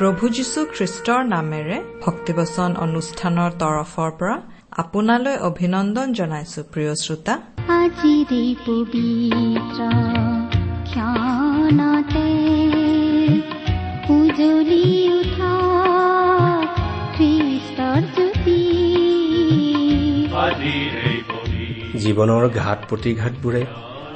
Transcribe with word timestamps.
প্ৰভু 0.00 0.24
যীশু 0.36 0.60
খ্ৰীষ্টৰ 0.76 1.20
নামেৰে 1.34 1.76
ভক্তিবচন 2.04 2.70
অনুষ্ঠানৰ 2.86 3.50
তৰফৰ 3.62 4.10
পৰা 4.18 4.36
আপোনালৈ 4.82 5.36
অভিনন্দন 5.48 6.08
জনাইছো 6.18 6.60
প্ৰিয় 6.72 6.92
শ্ৰোতা। 7.02 7.34
আজিৰে 7.76 8.42
পবিত্ৰ 8.66 9.80
ক্ষণতে 10.88 12.28
উজলি 14.16 14.84
উঠা 15.18 15.54
খ্ৰীষ্টৰ 17.16 18.00
জ্যোতি 18.16 18.60
জীৱনৰ 22.02 22.44
ঘাট 22.60 22.78
প্ৰতিঘাতবোৰে 22.90 23.62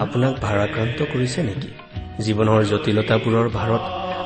আপোনাক 0.04 0.32
ভাৰাক্ৰান্ত 0.46 0.98
কৰিছে 1.12 1.40
নেকি? 1.48 1.70
জীৱনৰ 2.24 2.60
জটিলতাবোৰৰ 2.70 3.48
ভাৰত 3.58 3.84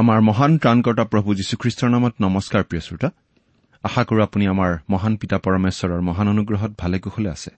আমাৰ 0.00 0.20
মহান 0.20 0.58
ত্ৰাণকৰ্তা 0.58 1.04
প্ৰভু 1.04 1.34
যীশুখ্ৰীষ্টৰ 1.34 1.90
নামত 1.90 2.14
নমস্কাৰ 2.20 2.64
প্ৰিয় 2.64 2.82
শ্ৰোতা। 2.82 3.10
আশা 3.82 4.04
কৰো 4.04 4.22
আপুনি 4.22 4.46
আমাৰ 4.46 4.78
মহান 4.90 5.16
পিতা 5.16 5.38
পৰমেশ্বৰৰ 5.38 6.00
মহান 6.00 6.28
অনুগ্ৰহত 6.28 6.70
ভালে 6.78 6.98
কুশলে 6.98 7.30
আছে। 7.30 7.50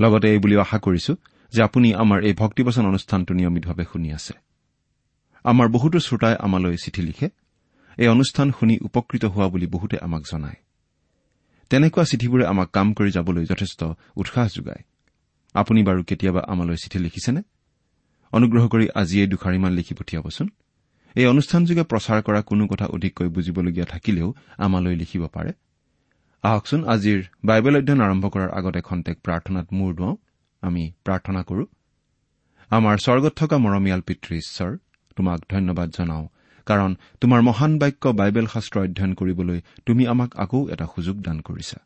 লগতে 0.00 0.30
এই 0.32 0.38
বুলিও 0.38 0.60
আশা 0.60 0.78
কৰিছো 0.78 1.16
যে 1.52 1.62
আপুনি 1.62 1.94
আমাৰ 1.94 2.24
এই 2.24 2.32
ভক্তিবচন 2.32 2.86
অনুষ্ঠানটো 2.86 3.34
নিয়মিতভাৱে 3.34 3.84
শুনি 3.92 4.12
আছে। 4.12 4.34
আমাৰ 5.44 5.68
বহুতো 5.68 5.98
শ্ৰোতাই 5.98 6.36
আমালৈ 6.36 6.76
চিঠি 6.76 7.02
লিখে। 7.02 7.28
এই 7.98 8.08
অনুষ্ঠান 8.08 8.52
শুনি 8.60 8.78
উপকৃত 8.82 9.24
হোৱা 9.24 9.48
বুলি 9.48 9.66
বহুতে 9.66 9.96
আমাক 10.02 10.22
জনায়। 10.30 10.56
তেনেকুৱা 11.70 12.04
চিঠিবোৰে 12.04 12.46
আমাক 12.46 12.70
কাম 12.70 12.92
কৰি 12.92 13.10
যাবলৈ 13.10 13.44
যথেষ্ট 13.44 13.84
উৎসাহ 14.16 14.48
যোগায়। 14.56 14.82
আপুনি 15.54 15.82
বাৰু 15.82 16.04
কেতিয়াবা 16.04 16.40
আমালৈ 16.48 16.76
চিঠি 16.76 16.98
লিখিছেনে? 16.98 17.42
অনুগ্ৰহ 18.32 18.68
কৰি 18.68 18.88
আজিয়েই 18.94 19.26
দুষাৰিমান 19.26 19.72
লিখি 19.72 19.94
পঠিয়াবচোন। 19.94 20.50
এই 21.16 21.26
অনুষ্ঠানযোগে 21.26 21.82
প্ৰচাৰ 21.82 22.22
কৰা 22.22 22.40
কোনো 22.42 22.66
কথা 22.66 22.86
অধিককৈ 22.86 23.28
বুজিবলগীয়া 23.28 23.86
থাকিলেও 23.86 24.34
আমালৈ 24.58 24.94
লিখিব 24.96 25.22
পাৰে। 25.26 25.52
আহকচোন 26.44 26.84
আজিৰ 26.84 27.20
বাইবেল 27.44 27.76
অধ্যয়ন 27.76 28.00
আৰম্ভ 28.00 28.24
কৰাৰ 28.26 28.50
আগতে 28.50 28.80
খন্তেক 28.80 29.16
প্ৰাৰ্থনাত 29.24 29.66
মূৰ 29.72 29.94
দুৱাওঁ। 29.94 30.16
আমি 30.62 30.92
প্ৰাৰ্থনা 31.04 31.42
কৰো। 31.42 31.64
আমাৰ 32.70 32.96
স্বৰ্গত 32.98 33.32
থকা 33.36 33.56
মৰমীয়াল 33.58 34.00
পিতৃ 34.00 34.30
ঈশ্বৰ 34.36 34.70
তোমাক 35.16 35.40
ধন্যবাদ 35.50 35.88
জনাওঁ 35.90 36.26
কাৰণ 36.66 36.90
তোমাৰ 37.20 37.40
মহান 37.42 37.78
বাক্য 37.78 38.04
বাইবেল 38.08 38.46
শাস্ত্ৰ 38.46 38.76
অধ্যয়ন 38.80 39.12
কৰিবলৈ 39.14 39.60
তুমি 39.86 40.06
আমাক 40.06 40.30
আকৌ 40.36 40.68
এটা 40.68 40.86
সুযোগ 40.94 41.16
দান 41.22 41.40
কৰিছা। 41.40 41.85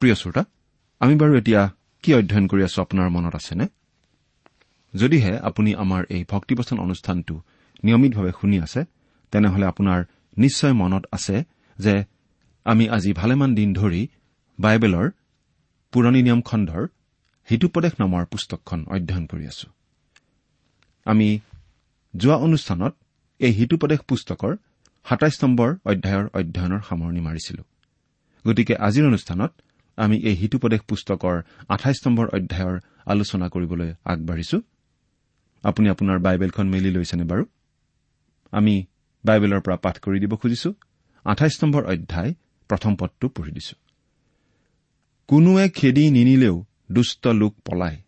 প্ৰিয় 0.00 0.14
শ্ৰোতা 0.14 0.42
আমি 1.00 1.14
বাৰু 1.20 1.32
এতিয়া 1.40 1.62
কি 2.04 2.10
অধ্যয়ন 2.18 2.44
কৰি 2.50 2.62
আছো 2.68 2.78
আপোনাৰ 2.84 3.08
মনত 3.16 3.34
আছেনে? 3.40 3.66
যদিহে 4.94 5.32
আপুনি 5.48 5.70
আমাৰ 5.74 6.02
এই 6.14 6.22
ভক্তিবচন 6.32 6.76
অনুষ্ঠানটো 6.78 7.34
নিয়মিতভাৱে 7.84 8.32
শুনি 8.40 8.56
আছে 8.66 8.80
তেনেহলে 9.32 9.66
আপোনাৰ 9.72 10.00
নিশ্চয় 10.36 10.74
মনত 10.82 11.04
আছে 11.12 11.36
যে 11.78 11.94
আমি 12.66 12.84
আজি 12.96 13.10
ভালেমান 13.12 13.50
দিন 13.54 13.68
ধৰি 13.74 14.02
বাইবেলৰ 14.58 15.06
পুৰণি 15.92 16.20
নিয়ম 16.22 16.40
খণ্ডৰ 16.48 16.82
হিতুপদেশ 17.48 17.92
নামৰ 18.00 18.22
পুস্তকখন 18.32 18.80
অধ্যয়ন 18.94 19.24
কৰি 19.26 19.44
আছো। 19.52 19.68
আমি 21.06 21.28
যোৱা 22.14 22.36
অনুষ্ঠানত 22.46 22.92
এই 23.40 23.52
হিতুপদেশ 23.52 24.00
পুস্তকৰ 24.08 24.52
সাতাইছ 25.06 25.36
নম্বৰ 25.44 25.70
অধ্যায়ৰ 25.90 26.26
অধ্যয়নৰ 26.38 26.80
সামৰণি 26.88 27.20
মাৰিছিলো। 27.20 27.62
গতিকে 28.44 28.74
আজিৰ 28.86 29.04
অনুষ্ঠানত 29.06 29.52
আমি 29.98 30.16
এই 30.28 30.34
হিতুপদেশ 30.34 30.80
পুস্তকৰ 30.88 31.36
আঠাইছ 31.68 31.98
নম্বৰ 32.06 32.26
অধ্যায়ৰ 32.26 32.76
আলোচনা 33.06 33.46
কৰিবলৈ 33.48 33.90
আগবাঢ়িছো। 34.04 34.58
আপুনি 35.64 35.86
আপোনাৰ 35.88 36.18
বাইবেলখন 36.18 36.66
মেলি 36.68 36.90
লৈছেনে 36.90 37.24
বাৰু? 37.24 37.44
আমি 38.52 38.74
বাইবেলৰ 39.24 39.60
পৰা 39.60 39.76
পাঠ 39.76 39.96
কৰি 39.98 40.18
দিব 40.20 40.32
খুজিছো। 40.36 40.70
আঠাইছ 41.24 41.54
নম্বৰ 41.64 41.82
অধ্যায় 41.84 42.34
প্ৰথম 42.70 42.92
পদটো 42.96 43.26
পঢ়ি 43.28 43.52
দিছো। 43.52 43.76
কোনোৱে 45.28 45.68
খেদি 45.68 46.04
নিনিলেও 46.10 46.56
দুষ্ট 46.92 47.24
লোক 47.40 47.52
পলায় 47.64 47.98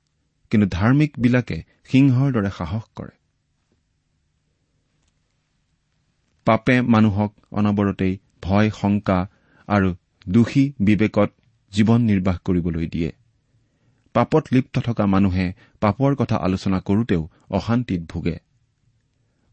কিন্তু 0.51 0.67
ধাৰ্মিকবিলাকে 0.69 1.59
সিংহৰ 1.91 2.29
দৰে 2.33 2.51
সাহস 2.51 2.85
কৰে। 2.97 3.15
পাপে 6.47 6.77
মানুহক 6.81 7.33
অনবৰতেই 7.53 8.15
ভয় 8.43 8.69
শংকা 8.71 9.19
আৰু 9.69 9.89
দোষী 10.29 10.65
বিবেকত 10.81 11.31
জীৱন 11.73 12.01
নিৰ্বাহ 12.01 12.37
কৰিবলৈ 12.45 12.87
দিয়ে। 12.87 13.13
পাপত 14.13 14.45
লিপ্ত 14.53 14.79
থকা 14.79 15.07
মানুহে 15.07 15.53
পাপৰ 15.81 16.15
কথা 16.15 16.37
আলোচনা 16.37 16.81
কৰোতেও 16.81 17.29
অশান্তিত 17.51 18.03
ভোগে। 18.09 18.39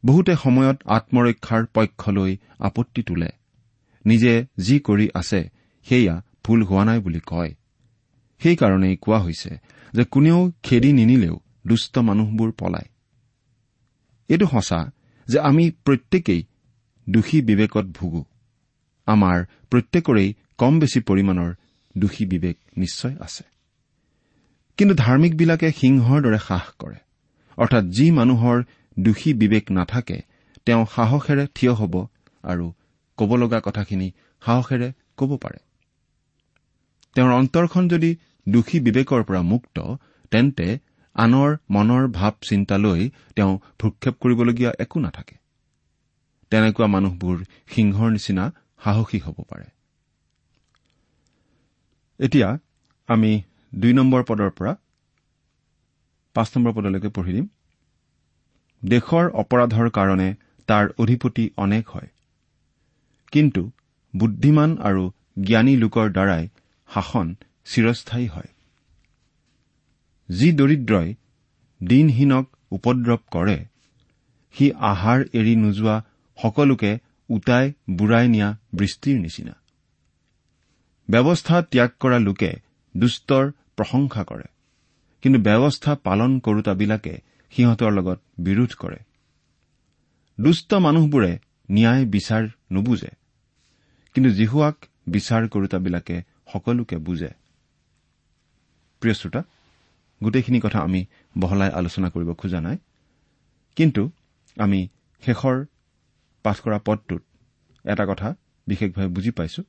বহুতে 0.05 0.35
সময়ত 0.35 0.77
আত্মৰক্ষাৰ 0.85 1.65
পক্ষ 1.73 2.09
লৈ 2.09 2.37
আপত্তি 2.59 3.01
তোলে। 3.03 3.29
নিজে 4.05 4.45
যি 4.59 4.79
কৰি 4.79 5.09
আছে 5.13 5.49
সেয়া 5.85 6.23
ভুল 6.45 6.63
হোৱা 6.63 6.85
নাই 6.85 6.99
বুলি 6.99 7.19
কয়। 7.19 7.55
সেইকাৰণেই 8.39 8.95
কোৱা 8.95 9.19
হৈছে 9.19 9.57
যে 9.93 10.03
কোনেও 10.03 10.51
খেদি 10.63 10.93
নিনিলেও 10.93 11.39
দুষ্ট 11.67 11.97
মানুহবোৰ 11.97 12.51
পলায়। 12.51 12.89
এইটো 14.29 14.47
সঁচা 14.47 14.91
যে 15.27 15.39
আমি 15.39 15.71
প্ৰত্যেকেই 15.71 16.43
দোষী 17.09 17.41
বিবেকত 17.41 17.85
ভোগো। 17.85 18.25
আমাৰ 19.05 19.45
প্ৰত্যেকৰেই 19.71 20.33
কম 20.57 20.79
বেছি 20.79 20.99
পৰিমাণৰ 20.99 21.53
দোষী 21.97 22.25
বিবেক 22.25 22.57
নিশ্চয় 22.77 23.15
আছে। 23.19 23.43
কিন্তু 24.77 24.95
ধাৰ্মিকবিলাকে 24.95 25.71
সিংহৰ 25.71 26.21
দৰে 26.21 26.39
সাহ 26.47 26.65
কৰে। 26.79 26.95
অৰ্থাৎ 27.57 27.83
যি 27.83 28.11
মানুহৰ 28.11 28.63
দোষী 28.99 29.33
বিবেক 29.33 29.71
নাথাকে 29.71 30.17
তেওঁ 30.65 30.85
সাহসেৰে 30.95 31.47
থিয় 31.55 31.73
হ'ব 31.73 32.07
আৰু 32.43 32.73
ক'ব 33.17 33.35
লগা 33.35 33.59
কথাখিনি 33.63 34.11
সাহসেৰে 34.45 34.91
ক'ব 35.17 35.37
পাৰে। 35.37 35.59
তেওঁৰ 37.15 37.31
অন্তৰখন 37.31 37.87
যদি 37.87 38.15
দোষী 38.49 38.79
বিবেকৰ 38.79 39.23
পৰা 39.23 39.41
মুক্ত 39.41 39.77
তেন্তে 40.31 40.79
আনৰ 41.15 41.57
মনৰ 41.69 42.07
ভাৱ 42.07 42.31
চিন্তা 42.49 42.77
লৈ 42.77 43.09
তেওঁ 43.35 43.59
ভ্ৰক্ষেপ 43.79 44.15
কৰিবলগীয়া 44.19 44.71
একো 44.79 44.99
নাথাকে। 44.99 45.35
তেনেকুৱা 46.51 46.87
মানুহবোৰ 46.87 47.37
সিংহৰ 47.67 48.09
নিচিনা 48.11 48.53
সাহসী 48.83 49.19
হ'ব 49.19 49.37
পাৰে। 49.49 49.76
এতিয়া 52.19 52.47
আমি 53.09 53.31
দুই 53.75 53.93
নম্বৰ 53.93 54.23
পদৰ 54.23 54.49
পৰা 54.49 54.73
পাঁচ 56.35 56.47
নম্বৰ 56.57 56.73
পদলৈকে 56.73 57.09
পঢ়ি 57.09 57.31
দিম। 57.33 57.47
দেশৰ 58.83 59.25
অপৰাধৰ 59.33 59.89
কাৰণে 59.89 60.29
তাৰ 60.67 60.85
অধিপতি 60.97 61.49
অনেক 61.57 61.89
হয়। 61.89 62.09
কিন্তু 63.31 63.71
বুদ্ধিমান 64.13 64.77
আৰু 64.77 65.03
জ্ঞানী 65.39 65.75
লোকৰ 65.75 66.07
দ্বাৰাই 66.11 66.43
শাসন 66.89 67.27
চিৰস্থায়ী 67.65 68.27
হয়। 68.27 68.49
যি 70.29 70.51
দৰিদ্ৰই 70.51 71.15
দিনহীনক 71.81 72.45
উপদ্ৰৱ 72.71 73.19
কৰে 73.31 73.57
সি 74.55 74.71
আহাৰ 74.71 75.19
এৰি 75.33 75.55
নোযোৱা 75.55 75.95
সকলোকে 76.37 76.91
উটাই 77.29 77.73
বুঢ়াই 77.89 78.27
নিয়া 78.27 78.49
বৃষ্টিৰ 78.73 79.17
নিচিনা। 79.19 79.53
ব্যৱস্থা 81.09 81.61
ত্যাগ 81.61 81.89
কৰা 81.99 82.19
লোকে 82.19 82.51
দুষ্টৰ 82.97 83.51
প্ৰশংসা 83.75 84.23
কৰে। 84.23 84.47
কিন্তু 85.21 85.39
ব্যৱস্থা 85.39 85.95
পালন 85.95 86.39
কৰোতাবিলাকে 86.39 87.21
সিহঁতৰ 87.51 87.91
লগত 87.91 88.19
বিৰোধ 88.39 88.71
কৰে। 88.75 88.99
দুষ্ট 90.39 90.73
মানুহবোৰে 90.73 91.39
ন্যায় 91.71 92.05
বিচাৰ 92.05 92.43
নুবুজে। 92.71 93.09
কিন্তু 94.13 94.29
জিহুৱাক 94.29 94.75
বিচাৰ 95.09 95.47
কৰোতাবিলাকে 95.47 96.23
সকলোকে 96.53 96.97
বুজে। 96.97 97.29
প্ৰিয় 99.01 99.13
শ্ৰোতা 99.13 99.43
গোটেইখিনি 100.23 100.59
কথা 100.59 100.79
আমি 100.79 101.05
বহলাই 101.37 101.69
আলোচনা 101.69 102.09
কৰিব 102.09 102.33
খোজা 102.33 102.61
নাই। 102.61 102.77
কিন্তু 103.75 104.11
আমি 104.57 104.87
শেষৰ 105.23 105.65
পাঠ 106.43 106.57
কৰা 106.59 106.79
পদটোত 106.85 107.21
এটা 107.85 108.05
কথা 108.05 108.35
বিশেষভাৱে 108.67 109.07
বুজি 109.07 109.31
পাইছো। 109.31 109.63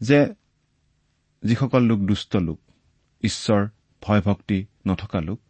যে 0.00 0.34
যিসকল 1.42 1.82
লোক 1.82 2.00
দুষ্ট 2.00 2.36
লোক 2.36 2.60
ঈশ্বৰ 3.22 3.68
ভয় 4.02 4.20
ভক্তি 4.20 4.66
নথকা 4.86 5.20
লোক 5.20 5.40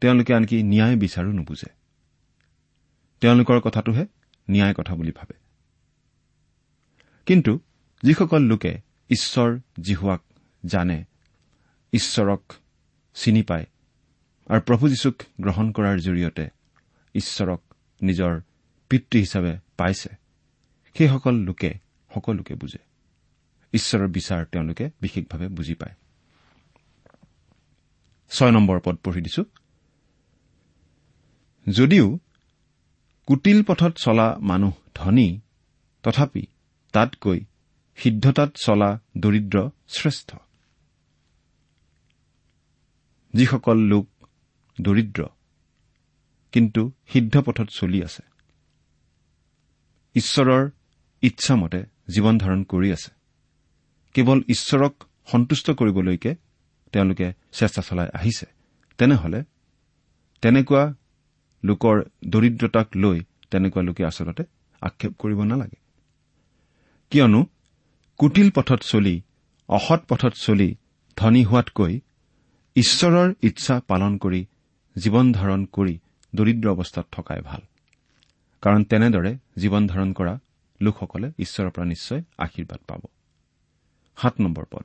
তেওঁলোকে 0.00 0.34
আনকি 0.34 0.62
ন্যায় 0.62 0.96
বিচাৰো 0.96 1.32
নুবুজে। 1.32 1.70
তেওঁলোকৰ 3.20 3.60
কথাটোহে 3.60 4.06
ন্যায় 4.50 4.74
কথা 4.74 4.94
বুলি 4.94 5.12
ভাবে। 5.12 5.34
কিন্তু 7.26 7.60
যিসকল 8.02 8.42
লোকে 8.42 8.80
ঈশ্বৰ 9.10 9.60
জিহুৱাক 9.80 10.22
জানে 10.66 11.04
ঈশ্বৰক 11.92 12.52
চিনি 13.14 13.42
পায় 13.42 13.66
আৰু 14.46 14.60
প্ৰভু 14.60 14.88
যীশুক 14.88 15.22
গ্ৰহণ 15.40 15.72
কৰাৰ 15.72 15.98
জৰিয়তে 15.98 16.48
ঈশ্বৰক 17.14 17.74
নিজৰ 18.02 18.40
পিতৃ 18.88 19.18
হিচাপে 19.18 19.58
পাইছে 19.76 20.08
সেইসকল 20.94 21.34
লোকে 21.34 21.74
সকলোকে 22.14 22.54
বুজে। 22.54 22.91
ঈশ্বৰৰ 23.72 24.08
বিচাৰ 24.08 24.46
তেওঁলোকে 24.46 24.90
বিশেষভাৱে 25.00 25.48
বুজি 25.48 25.74
পায়। 25.74 25.94
ছয় 28.30 28.50
নম্বৰ 28.50 28.80
পদ 28.84 28.96
পঢ়ি 28.96 29.20
দিছো। 29.20 29.44
যদিও 31.66 32.18
কুটিল 33.26 33.62
পথত 33.62 33.92
চলা 33.96 34.36
মানুহ 34.40 34.72
ধনী 34.94 35.40
তথাপি 36.02 36.46
তাতকৈ 36.92 37.40
সিদ্ধতাত 37.96 38.56
চলা 38.56 38.98
দৰিদ্ৰ 39.18 39.70
শ্ৰেষ্ঠ। 39.88 40.36
যিসকল 43.34 43.78
লোক 43.78 44.06
দৰিদ্ৰ 44.80 45.24
কিন্তু 46.52 46.92
সিদ্ধ 47.08 47.40
পথত 47.40 47.68
চলি 47.70 48.04
আছে। 48.04 48.22
ঈশ্বৰৰ 50.14 50.70
ইচ্ছামতে 51.22 51.84
জীৱন 52.08 52.38
ধাৰণ 52.38 52.62
কৰি 52.64 52.92
আছে। 52.92 53.21
কেৱল 54.14 54.38
ঈশ্বৰক 54.48 54.94
সন্তুষ্ট 55.26 55.70
কৰিবলৈকে 55.70 56.34
তেওঁলোকে 56.92 57.32
চেষ্টা 57.52 57.82
চলাই 57.82 58.08
আহিছে। 58.14 58.46
তেনেহলে 58.98 59.44
তেনেকুৱা 60.42 60.94
লোকৰ 61.64 61.96
দৰিদ্ৰতাক 62.28 62.88
লৈ 62.96 63.18
তেনেকুৱা 63.50 63.82
লোকে 63.82 64.04
আচলতে 64.04 64.42
আক্ষেপ 64.82 65.12
কৰিব 65.18 65.42
নালাগে। 65.42 65.78
কিয়নো 67.10 67.46
কুটিল 68.18 68.50
পথত 68.50 68.80
চলি 68.82 69.22
অসৎ 69.68 70.00
পথত 70.08 70.34
চলি 70.36 70.76
ধনী 71.16 71.44
হোৱাতকৈ 71.44 72.00
ঈশ্বৰৰ 72.76 73.34
ইচ্ছা 73.42 73.80
পালন 73.88 74.18
কৰি 74.18 74.46
জীৱন 74.96 75.32
ধাৰণ 75.32 75.64
কৰি 75.72 75.98
দৰিদ্ৰ 76.34 76.68
অৱস্থাত 76.68 77.06
থকাই 77.12 77.40
ভাল। 77.40 77.60
কাৰণ 78.62 78.84
তেনেদৰে 78.84 79.32
জীৱন 79.56 79.86
ধাৰণ 79.86 80.12
কৰা 80.12 80.38
লোকসকলে 80.80 81.32
ঈশ্বৰৰ 81.38 81.70
পৰা 81.70 81.84
নিশ্চয় 81.84 82.22
আশীৰ্বাদ 82.38 82.80
পাব। 82.88 83.00
সাত 84.16 84.34
নম্বৰ 84.40 84.64
পদ। 84.70 84.84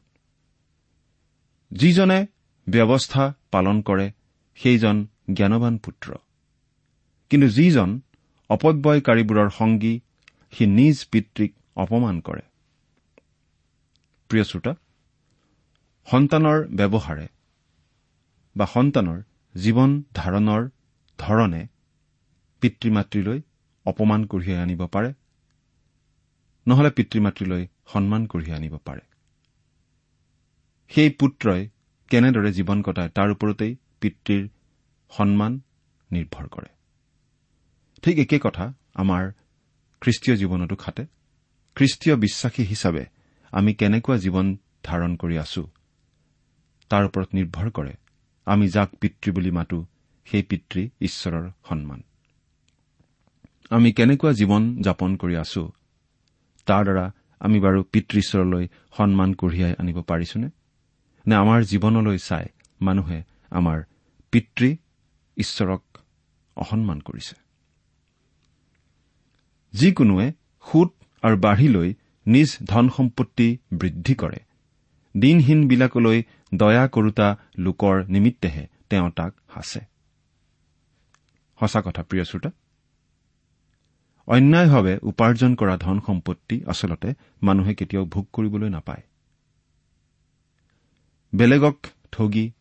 যিজনে 1.71 2.19
ব্যৱস্থা 2.68 3.33
পালন 3.51 3.81
কৰে 3.81 4.12
সেইজন 4.56 5.07
জ্ঞানবান 5.33 5.77
পুত্ৰ। 5.77 6.15
কিন্তু 7.31 7.47
যিজন 7.50 7.89
অপব্যয়কাৰীবোৰৰ 8.50 9.50
সংগী 9.50 10.00
সি 10.51 10.65
নিজ 10.65 11.06
পিতৃক 11.12 11.51
অপমান 11.75 12.19
কৰে। 12.19 12.41
প্ৰিয় 14.29 14.44
শ্ৰোতা 14.44 14.74
সন্তানৰ 16.07 16.68
ব্যৱহাৰে 16.77 17.27
বা 18.56 18.65
সন্তানৰ 18.65 19.19
জীৱন 19.56 20.03
ধাৰণৰ 20.13 20.69
ধৰণে 21.19 21.68
পিতৃ 22.62 22.89
মাতৃলৈ 22.91 23.41
অপমান 23.85 24.25
কঢ়িয়াই 24.25 24.62
আনিব 24.62 24.81
পাৰে 24.88 25.13
নহলে 26.68 26.89
পিতৃ 26.89 27.19
মাতৃলৈ 27.19 27.68
সন্মান 27.94 28.25
কঢ়িয়াই 28.25 28.57
আনিব 28.57 28.77
পাৰে। 28.85 29.06
সেই 30.89 31.10
পুত্ৰই 31.10 31.69
কেনেদৰে 32.12 32.51
জীৱন 32.51 32.81
কটায় 32.81 33.10
তাৰ 33.10 33.30
ওপৰতেই 33.31 33.75
পিতৃৰ 34.01 34.44
সন্মান 35.12 35.60
নিৰ্ভৰ 36.12 36.48
কৰে। 36.48 36.69
ঠিক 38.04 38.19
একে 38.19 38.39
কথা 38.39 38.74
আমাৰ 38.94 39.24
খ্ৰীষ্টীয় 40.01 40.38
জীৱনতো 40.38 40.75
খাটে। 40.75 41.04
খ্ৰীষ্টীয় 41.75 42.16
বিশ্বাসী 42.16 42.63
হিচাপে 42.63 43.06
আমি 43.51 43.74
কেনেকুৱা 43.74 44.18
জীৱন 44.18 44.57
ধাৰণ 44.84 45.16
কৰি 45.16 45.38
আছো 45.38 45.63
তাৰ 46.89 47.04
ওপৰত 47.06 47.30
নিৰ্ভৰ 47.34 47.69
কৰে। 47.72 47.94
আমি 48.48 48.68
যাক 48.68 48.89
পিতৃ 49.01 49.31
বুলি 49.31 49.51
মাতো 49.51 49.86
সেই 50.28 50.44
পিতৃ 50.44 50.89
ঈশ্বৰৰ 51.01 51.50
সন্মান। 51.69 52.04
আমি 53.69 53.92
কেনেকুৱা 53.92 54.31
জীৱন 54.31 54.81
যাপন 54.81 55.16
কৰি 55.16 55.36
আছো 55.36 55.63
তাৰ 56.68 56.84
দ্বাৰা 56.84 57.06
আমি 57.39 57.60
বাৰু 57.60 57.84
পিতৃ 57.84 58.18
ঈশ্বৰলৈ 58.19 58.68
সন্মান 58.98 59.34
কঢ়িয়াই 59.34 59.74
আনিব 59.80 60.01
পাৰিছোনে? 60.01 60.50
নে 61.27 61.35
আমাৰ 61.35 61.63
জীৱনলৈ 61.63 62.18
চাই 62.18 62.45
মানুহে 62.81 63.24
আমাৰ 63.50 63.83
পিতৃ 64.31 64.75
ঈশ্বৰক 65.38 65.97
অসন্মান 66.56 67.00
কৰিছে। 67.00 67.35
যিকোনোৱে 69.74 70.31
সুত 70.72 70.93
আৰু 71.22 71.38
বাঢ়ি 71.38 71.67
লৈ 71.67 71.93
নিজ 72.27 72.57
ধন 72.63 72.89
সম্পত্তি 72.89 73.57
বৃদ্ধি 73.74 74.15
কৰে। 74.15 74.39
দিনহীনবিলাকলৈ 75.17 76.24
দয়া 76.53 76.88
কৰোতা 76.88 77.38
লোকৰ 77.57 78.05
নিমিত্তেহে 78.05 78.67
তেওঁ 78.89 79.10
তাক 79.12 79.34
সাঁচে। 79.53 79.79
অন্যায়ভাৱে 84.27 85.00
উপাৰ্জন 85.03 85.55
কৰা 85.55 85.77
ধন 85.77 86.00
সম্পত্তি 86.07 86.62
আচলতে 86.67 87.13
মানুহে 87.43 87.74
কেতিয়াও 87.74 88.05
ভোগ 88.05 88.27
কৰিবলৈ 88.34 88.69
নাপায়। 88.69 89.03
বেলেগক 91.38 91.77
ঠগি 92.12 92.51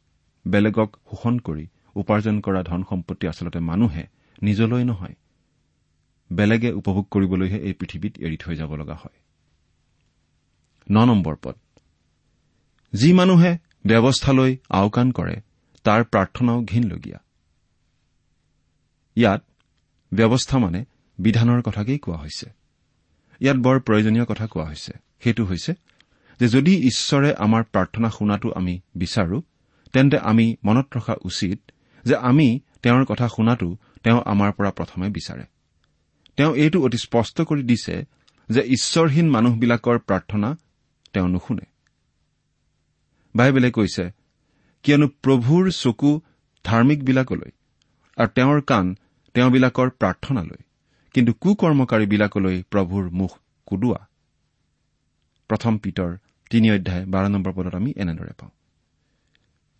বেলেগক 0.47 0.97
শোষণ 1.11 1.38
কৰি 1.38 1.66
উপাৰ্জন 1.95 2.40
কৰা 2.40 2.62
ধন 2.62 2.85
সম্পত্তি 2.90 3.28
আচলতে 3.28 3.59
মানুহে 3.59 4.06
নিজলৈ 4.42 4.85
নহয় 4.85 5.14
বেলেগে 6.33 6.71
উপভোগ 6.73 7.04
কৰিবলৈহে 7.11 7.59
এই 7.59 7.73
পৃথিৱীত 7.73 8.18
এৰি 8.18 8.37
থৈ 8.37 8.56
যাব 8.56 8.75
লগা 8.75 8.95
হয়। 8.95 9.18
ন 10.90 11.04
নম্বৰ 11.04 11.37
পদ। 11.42 11.56
যি 12.92 13.12
মানুহে 13.12 13.59
ব্যৱস্থালৈ 13.87 14.56
আওকাণ 14.71 15.11
কৰে 15.11 15.40
তাৰ 15.85 16.04
প্ৰাৰ্থনাও 16.04 16.64
ঘীনলগীয়া। 16.64 17.18
ইয়াত 19.16 19.42
ব্যৱস্থা 20.14 20.59
মানে 20.59 20.85
বিধানৰ 21.18 21.62
কথাকেই 21.62 21.99
কোৱা 21.99 22.16
হৈছে। 22.16 22.50
ইয়াত 23.40 23.56
বৰ 23.56 23.80
প্ৰয়োজনীয় 23.80 24.25
কথা 24.25 24.47
কোৱা 24.47 24.64
হৈছে। 24.64 24.92
সেইটো 25.21 25.45
হৈছে 25.45 25.75
যে 26.40 26.47
যদি 26.49 26.73
ঈশ্বৰে 26.87 27.31
আমাৰ 27.35 27.62
প্ৰাৰ্থনা 27.64 28.09
শুনাটো 28.11 28.49
আমি 28.52 28.75
বিচাৰো 28.95 29.38
তেন্তে 29.93 30.19
আমি 30.19 30.57
মনত 30.64 30.87
ৰখা 30.97 31.14
উচিত 31.25 31.59
যে 32.05 32.16
আমি 32.16 32.61
তেওঁৰ 32.83 33.05
কথা 33.05 33.26
শুনাটো 33.28 33.69
তেওঁ 34.02 34.21
আমাৰ 34.26 34.50
পৰা 34.52 34.71
প্ৰথমে 34.71 35.09
বিচাৰে। 35.09 35.45
তেওঁ 36.37 36.52
এইটো 36.55 36.78
অতি 36.83 36.99
স্পষ্ট 36.99 37.37
কৰি 37.40 37.62
দিছে 37.62 37.95
যে 38.49 38.61
ঈশ্বৰহীন 38.61 39.26
মানুহবিলাকৰ 39.31 39.99
প্ৰাৰ্থনা 39.99 40.49
তেওঁ 41.12 41.28
নুশুনে। 41.28 41.66
বাইবেলে 43.35 43.71
কৈছে 43.71 44.05
কিয়নো 44.83 45.07
প্ৰভুৰ 45.23 45.64
চকু 45.71 46.11
ধাৰ্মিকবিলাকলৈ 46.64 47.50
আৰু 48.16 48.28
তেওঁৰ 48.35 48.61
কাণ 48.61 48.85
তেওঁবিলাকৰ 49.35 49.88
প্ৰাৰ্থনালৈ 49.90 50.61
কিন্তু 51.14 51.33
কুকৰ্মকাৰীবিলাকলৈ 51.33 52.57
প্ৰভুৰ 52.71 53.05
মুখ 53.11 53.33
কুদোৱা। 53.66 54.00
প্ৰথম 55.50 55.78
পিতৰ 55.78 56.11
তিনি 56.50 56.71
অধ্যায় 56.71 57.07
বাৰ 57.07 57.29
নম্বৰ 57.29 57.53
পদত 57.53 57.75
আমি 57.75 57.93
এনেদৰে 57.97 58.33
পাওঁ। 58.38 58.50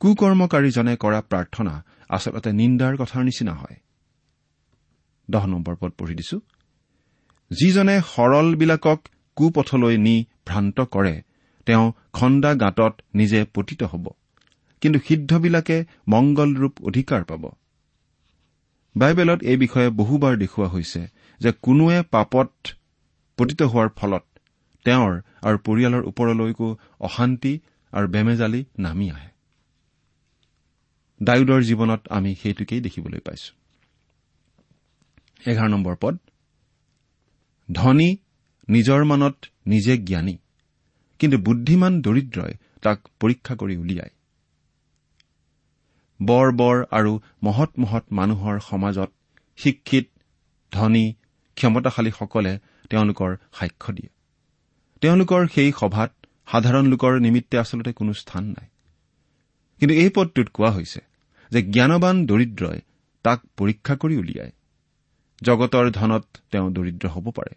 কুকৰ্মকাৰীজনে 0.01 0.97
কৰা 0.97 1.21
প্ৰাৰ্থনা 1.21 1.85
আচলতে 2.09 2.53
নিন্দাৰ 2.53 2.97
কথাৰ 2.97 3.25
নিচিনা 3.25 3.53
হয়। 3.53 3.77
দহ 5.31 5.47
নম্বৰ 5.47 5.77
পদ 5.81 5.93
পঢ়ি 5.99 6.15
দিছো। 6.15 6.41
যিজনে 7.51 8.01
সৰলবিলাকক 8.01 8.99
কুপথলৈ 9.37 9.99
নি 9.99 10.25
ভ্ৰান্ত 10.47 10.81
কৰে 10.81 11.23
তেওঁ 11.67 11.93
খণ্ডা 12.13 12.55
গাঁতত 12.55 13.01
নিজে 13.15 13.45
পতিত 13.55 13.83
হ'ব। 13.83 14.09
কিন্তু 14.81 14.99
সিদ্ধবিলাকে 15.09 15.85
মংগলৰূপ 16.09 16.75
অধিকাৰ 16.83 17.25
পাব। 17.25 17.51
বাইবেলত 18.97 19.43
এই 19.43 19.57
বিষয়ে 19.57 19.91
বহুবাৰ 19.91 20.37
দেখুওৱা 20.37 20.69
হৈছে 20.69 21.09
যে 21.41 21.53
কোনোৱে 21.63 22.03
পাপত 22.03 22.53
পতিত 23.37 23.63
হোৱাৰ 23.63 23.89
ফলত 23.89 24.36
তেওঁৰ 24.87 25.13
আৰু 25.43 25.57
পৰিয়ালৰ 25.67 26.03
ওপৰলৈকো 26.07 26.69
অশান্তি 27.01 27.53
আৰু 27.93 28.07
বেমেজালি 28.09 28.61
নামি 28.79 29.07
আহে। 29.11 29.31
ডায়ুদৰ 31.21 31.61
জীৱনত 31.63 32.03
আমি 32.09 32.31
সেইটোকেই 32.35 32.81
দেখিবলৈ 32.81 33.21
পাইছো। 33.27 33.51
এঘাৰ 35.51 35.69
নম্বৰ 35.69 35.95
পদ। 36.01 36.15
ধনী 37.69 38.11
নিজৰ 38.69 39.05
মনত 39.05 39.37
নিজে 39.67 39.95
জ্ঞানী 39.99 40.37
কিন্তু 41.21 41.37
বুদ্ধিমান 41.39 41.93
দৰিদ্ৰই 42.03 42.53
তাক 42.83 42.99
পৰীক্ষা 43.21 43.55
কৰি 43.55 43.77
উলিয়ায়। 43.77 44.13
বৰ 46.21 46.53
বৰ 46.53 46.77
আৰু 46.91 47.13
মহৎ 47.43 47.71
মহৎ 47.79 48.05
মানুহৰ 48.13 48.61
সমাজত 48.61 49.11
শিক্ষিত 49.59 50.07
ধনী 50.73 51.07
ক্ষমতাশালীসকলে 51.57 52.53
তেওঁলোকৰ 52.91 53.31
সাক্ষ্য 53.53 53.93
দিয়ে। 53.93 54.16
তেওঁলোকৰ 55.07 55.47
সেই 55.55 55.73
সভাত 55.81 56.13
সাধাৰণ 56.53 56.87
লোকৰ 56.87 57.21
নিমিত্তে 57.21 57.59
আচলতে 57.59 57.93
কোনো 57.93 58.13
স্থান 58.13 58.45
নাই। 58.45 58.67
কিন্তু 59.81 59.95
এই 59.95 60.11
পদটোত 60.15 60.49
কোৱা 60.49 60.71
হৈছে 60.71 61.01
যে 61.51 61.63
জ্ঞানবান 61.63 62.27
দৰিদ্ৰই 62.27 62.81
তাক 63.23 63.41
পৰীক্ষা 63.57 63.97
কৰি 63.97 64.17
উলিয়ায়। 64.17 64.53
জগতৰ 65.43 65.91
ধনত 65.91 66.25
তেওঁ 66.51 66.71
দৰিদ্ৰ 66.71 67.09
হ'ব 67.09 67.31
পাৰে। 67.31 67.55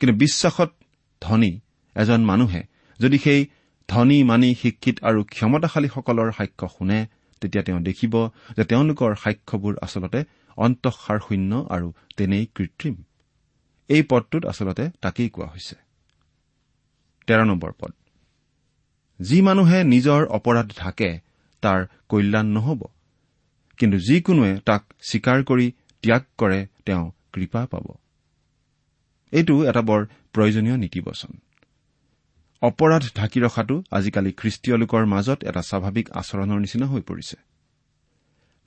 কিন্তু 0.00 0.18
বিশ্বাসত 0.18 0.74
ধনী 1.20 1.60
এজন 1.94 2.24
মানুহে 2.24 2.62
যদি 3.00 3.18
সেই 3.18 3.46
ধনী 3.88 4.22
মানি 4.22 4.54
শিক্ষিত 4.54 5.04
আৰু 5.04 5.24
ক্ষমতাশালীসকলৰ 5.24 6.32
সাক্ষ্য 6.32 6.68
শুনে 6.78 7.06
তেতিয়া 7.40 7.64
তেওঁ 7.64 7.80
দেখিব 7.80 8.30
যে 8.56 8.64
তেওঁলোকৰ 8.64 9.14
সাক্ষ্যবোৰ 9.14 9.76
আচলতে 9.82 10.24
অন্তঃসাৰ 10.56 11.18
শূন্য 11.28 11.66
আৰু 11.70 11.92
তেনেই 12.16 12.46
কৃত্ৰিম। 12.54 13.02
এই 13.88 14.02
পদটোত 14.02 14.46
আচলতে 14.46 14.90
তাকেই 15.00 15.28
কোৱা 15.28 15.46
হৈছে। 15.46 15.89
তেৰ 17.30 17.44
নম্বৰ 17.44 17.72
পদ। 17.80 17.92
যি 19.20 19.38
মানুহে 19.42 19.84
নিজৰ 19.84 20.26
অপৰাধ 20.36 20.68
ঢাকে 20.76 21.10
তাৰ 21.62 21.86
কল্যাণ 22.08 22.46
নহ'ব। 22.46 22.80
কিন্তু 23.78 23.98
যিকোনোৱে 23.98 24.52
তাক 24.64 24.82
স্বীকাৰ 25.02 25.44
কৰি 25.44 25.66
ত্যাগ 26.04 26.22
কৰে 26.38 26.66
তেওঁ 26.86 27.04
কৃপা 27.32 27.66
পাব। 27.66 27.86
এইটো 29.32 29.54
এটা 29.64 29.82
বৰ 29.82 30.00
প্ৰয়োজনীয় 30.32 30.76
নীতিবচন। 30.76 31.32
অপৰাধ 32.62 33.02
ঢাকি 33.16 33.40
ৰখাটো 33.40 33.76
আজিকালি 33.90 34.32
খ্ৰীষ্টীয় 34.32 34.76
লোকৰ 34.76 35.06
মাজত 35.06 35.38
এটা 35.44 35.62
স্বাভাৱিক 35.62 36.06
আচৰণৰ 36.10 36.60
নিচিনা 36.60 36.86
হৈ 36.86 37.00
পৰিছে। 37.00 37.36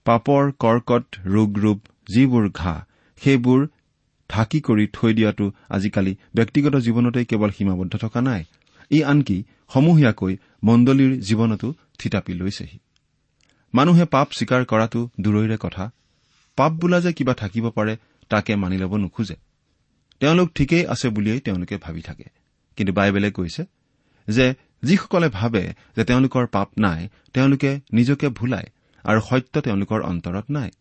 পাপৰ 0.05 0.51
কৰ্কট 0.59 1.05
ৰোগ 1.25 1.49
ৰূপ 1.57 1.79
যিবোৰ 2.07 2.49
ঘাঁ 2.49 2.79
সেইবোৰ 3.21 3.67
ঢাকি 4.29 4.61
কৰি 4.61 4.87
থৈ 4.93 5.13
দিয়াটো 5.13 5.51
আজিকালি 5.69 6.15
ব্যক্তিগত 6.35 6.75
জীৱনতেই 6.75 7.25
কেৱল 7.25 7.49
সীমাবদ্ধ 7.49 7.95
থকা 7.95 8.21
নাই। 8.21 8.43
ই 8.91 9.03
আনকি 9.03 9.43
সমূহীয়াকৈ 9.73 10.37
মণ্ডলীৰ 10.63 11.21
জীৱনতো 11.21 11.73
থিতাপি 11.99 12.33
লৈছেহি। 12.33 12.79
মানুহে 13.73 14.05
পাপ 14.05 14.31
স্বীকাৰ 14.31 14.65
কৰাটো 14.65 15.09
দূৰৈৰে 15.21 15.57
কথা। 15.59 15.91
পাপ 16.55 16.71
বোলা 16.71 17.01
যে 17.01 17.13
কিবা 17.13 17.33
থাকিব 17.33 17.69
পাৰে 17.69 17.97
তাকে 18.29 18.55
মানি 18.55 18.77
ল'ব 18.77 18.97
নোখোজে। 18.97 19.35
তেওঁলোক 20.19 20.49
ঠিকেই 20.55 20.85
আছে 20.85 21.09
বুলিয়েই 21.09 21.39
তেওঁলোকে 21.39 21.77
ভাবি 21.77 22.01
থাকে। 22.01 22.23
কিন্তু 22.75 22.93
বাইবেলে 22.93 23.31
কৈছে 23.31 23.65
যে 24.27 24.53
যিসকলে 24.83 25.29
ভাবে 25.29 25.73
যে 25.95 26.03
তেওঁলোকৰ 26.03 26.47
পাপ 26.47 26.69
নাই 26.77 27.09
তেওঁলোকে 27.33 27.79
নিজকে 27.93 28.29
ভুলায় 28.29 28.65
আৰু 29.03 29.21
সত্য 29.29 29.61
তেওঁলোকৰ 29.61 30.01
অন্তৰত 30.01 30.45
নাই। 30.49 30.71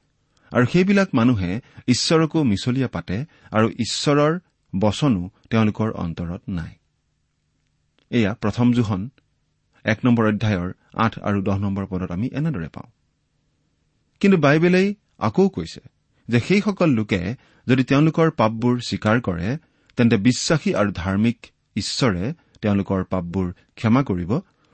আৰু 0.52 0.66
সেইবিলাক 0.66 1.08
মানুহে 1.14 1.60
ঈশ্বৰকো 1.88 2.38
মিছলীয়া 2.42 2.88
পাতে 2.88 3.16
আৰু 3.50 3.66
ঈশ্বৰৰ 3.84 4.32
বচনো 4.72 5.22
তেওঁলোকৰ 5.50 5.88
অন্তৰত 6.04 6.42
নাই। 6.48 6.72
এয়া 8.10 8.32
প্ৰথম 8.34 8.72
জোখন 8.72 9.00
এক 9.84 9.98
নম্বৰ 10.04 10.24
অধ্যায়ৰ 10.26 10.68
আঠ 10.94 11.12
আৰু 11.18 11.38
দহ 11.42 11.58
নম্বৰ 11.58 11.84
পদত 11.86 12.10
আমি 12.10 12.26
এনেদৰে 12.32 12.68
পাওঁ। 12.68 12.88
কিন্তু 14.20 14.36
বাইবেলেই 14.36 14.94
আকৌ 15.18 15.48
কৈছে 15.48 15.80
যে 16.28 16.40
সেইসকল 16.40 16.90
লোকে 16.90 17.22
যদি 17.66 17.82
তেওঁলোকৰ 17.84 18.28
পাপবোৰ 18.30 18.74
স্বীকাৰ 18.88 19.20
কৰে 19.20 19.48
তেন্তে 19.96 20.16
বিশ্বাসী 20.16 20.70
আৰু 20.74 20.90
ধাৰ্মিক 20.92 21.38
ঈশ্বৰে 21.76 22.24
তেওঁলোকৰ 22.62 23.00
পাপবোৰ 23.04 23.46
ক্ষমা 23.74 24.02
কৰিব 24.02 24.30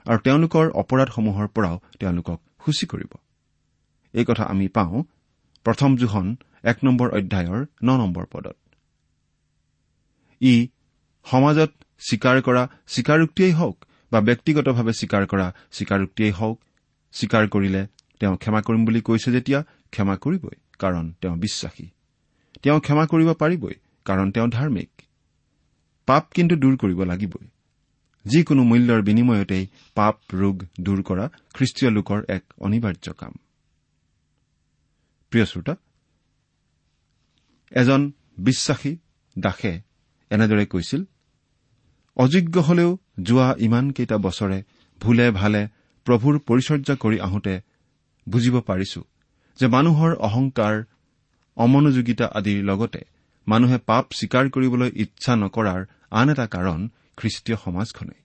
আৰু 0.06 0.18
তেওঁলোকৰ 0.18 0.64
অপৰাধসমূহৰ 0.82 1.46
পৰাও 1.48 1.76
তেওঁলোকক 2.00 2.38
সূচী 2.64 2.86
কৰিব। 2.86 3.12
এই 4.14 4.24
কথা 4.24 4.44
আমি 4.44 4.68
পাওঁ 4.68 5.04
প্ৰথম 5.64 5.96
জোখন 5.96 6.26
এক 6.64 6.78
নম্বৰ 6.84 7.08
অধ্যায়ৰ 7.08 7.60
ন 7.84 7.88
নম্বৰ 7.96 8.24
পদত। 8.32 8.56
ই 10.40 10.54
সমাজত 11.26 11.70
স্বীকাৰ 12.00 12.36
কৰা 12.42 12.62
স্বীকাৰোক্তিয়েই 12.86 13.52
হওক 13.52 13.76
বা 14.12 14.18
ব্যক্তিগতভাৱে 14.20 14.92
স্বীকাৰ 14.92 15.24
কৰা 15.26 15.46
স্বীকাৰোক্তিয়েই 15.72 16.32
হওক 16.32 16.56
স্বীকাৰ 17.12 17.44
কৰিলে 17.48 17.82
তেওঁ 18.20 18.36
ক্ষমা 18.36 18.60
কৰিম 18.60 18.82
বুলি 18.84 19.00
কৈছে 19.00 19.30
যেতিয়া 19.32 19.60
ক্ষমা 19.90 20.16
কৰিবই 20.16 20.56
কাৰণ 20.78 21.04
তেওঁ 21.20 21.36
বিশ্বাসী। 21.36 21.86
তেওঁ 22.62 22.80
ক্ষমা 22.80 23.04
কৰিব 23.06 23.30
পাৰিবই 23.32 23.74
কাৰণ 24.04 24.26
তেওঁ 24.30 24.48
ধাৰ্মিক। 24.48 24.90
পাপ 26.08 26.24
কিন্তু 26.34 26.54
দূৰ 26.56 26.74
কৰিব 26.76 27.00
লাগিবই। 27.02 27.46
যিকোনো 28.26 28.62
মূল্যৰ 28.62 29.00
বিনিময়তেই 29.02 29.64
পাপ 29.94 30.16
ৰোগ 30.34 30.56
দূৰ 30.80 30.98
কৰা 31.02 31.24
খ্ৰীষ্টীয় 31.54 31.90
লোকৰ 31.90 32.18
এক 32.28 32.44
অনিবাৰ্য 32.58 33.06
কাম। 33.12 33.32
প্ৰিয় 35.32 35.46
শ্ৰোতা 35.50 35.74
এজন 37.72 38.00
বিশ্বাসী 38.38 38.92
দাসে 39.36 39.72
এনেদৰে 40.30 40.64
কৈছিল 40.66 41.00
অযোগ্য 42.16 42.54
হলেও 42.58 42.90
যোৱা 43.22 43.48
ইমানকেইটা 43.58 44.16
বছৰে 44.26 44.58
ভুলে 45.00 45.26
ভালে 45.30 45.62
প্ৰভুৰ 46.06 46.34
পৰিচৰ্যা 46.48 46.94
কৰি 46.94 47.18
আহোঁতে 47.20 47.54
বুজিব 48.26 48.54
পাৰিছো 48.60 49.00
যে 49.58 49.66
মানুহৰ 49.66 50.12
অহংকাৰ 50.28 50.74
অমনোযোগিতা 51.56 52.26
আদিৰ 52.38 52.60
লগতে 52.64 53.00
মানুহে 53.46 53.78
পাপ 53.90 54.04
স্বীকাৰ 54.18 54.44
কৰিবলৈ 54.54 54.90
ইচ্ছা 54.94 55.32
নকৰাৰ 55.36 55.80
আন 56.10 56.26
এটা 56.32 56.46
কাৰণ 56.46 56.80
খ্ৰীষ্টীয় 57.18 57.56
সমাজখনেই। 57.64 58.20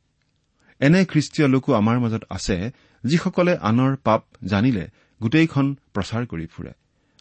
এনে 0.82 1.02
খ্ৰীষ্টীয় 1.06 1.48
লোকো 1.48 1.70
আমাৰ 1.82 1.98
মাজত 2.04 2.24
আছে 2.30 2.58
যিসকলে 3.04 3.54
আনৰ 3.70 3.92
পাপ 4.08 4.22
জানিলে 4.44 4.86
গোটেইখন 5.22 5.66
প্ৰচাৰ 5.94 6.24
কৰি 6.26 6.48
ফুৰে। 6.54 6.72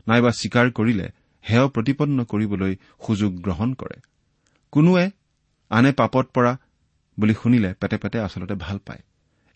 নাইবা 0.06 0.30
স্বীকাৰ 0.30 0.66
কৰিলে 0.78 1.06
হেয় 1.44 1.66
প্ৰতিপন্ন 1.74 2.18
কৰিবলৈ 2.30 2.72
সুযোগ 3.06 3.32
গ্ৰহণ 3.44 3.70
কৰে। 3.74 3.98
কোনোৱে 4.72 5.04
আনে 5.70 5.90
পাপত 5.92 6.26
পৰা 6.34 6.52
বুলি 7.18 7.34
শুনিলে 7.34 7.70
পেটে 7.80 7.96
পেটে 7.98 8.18
আচলতে 8.18 8.54
ভাল 8.64 8.78
পায়। 8.86 9.02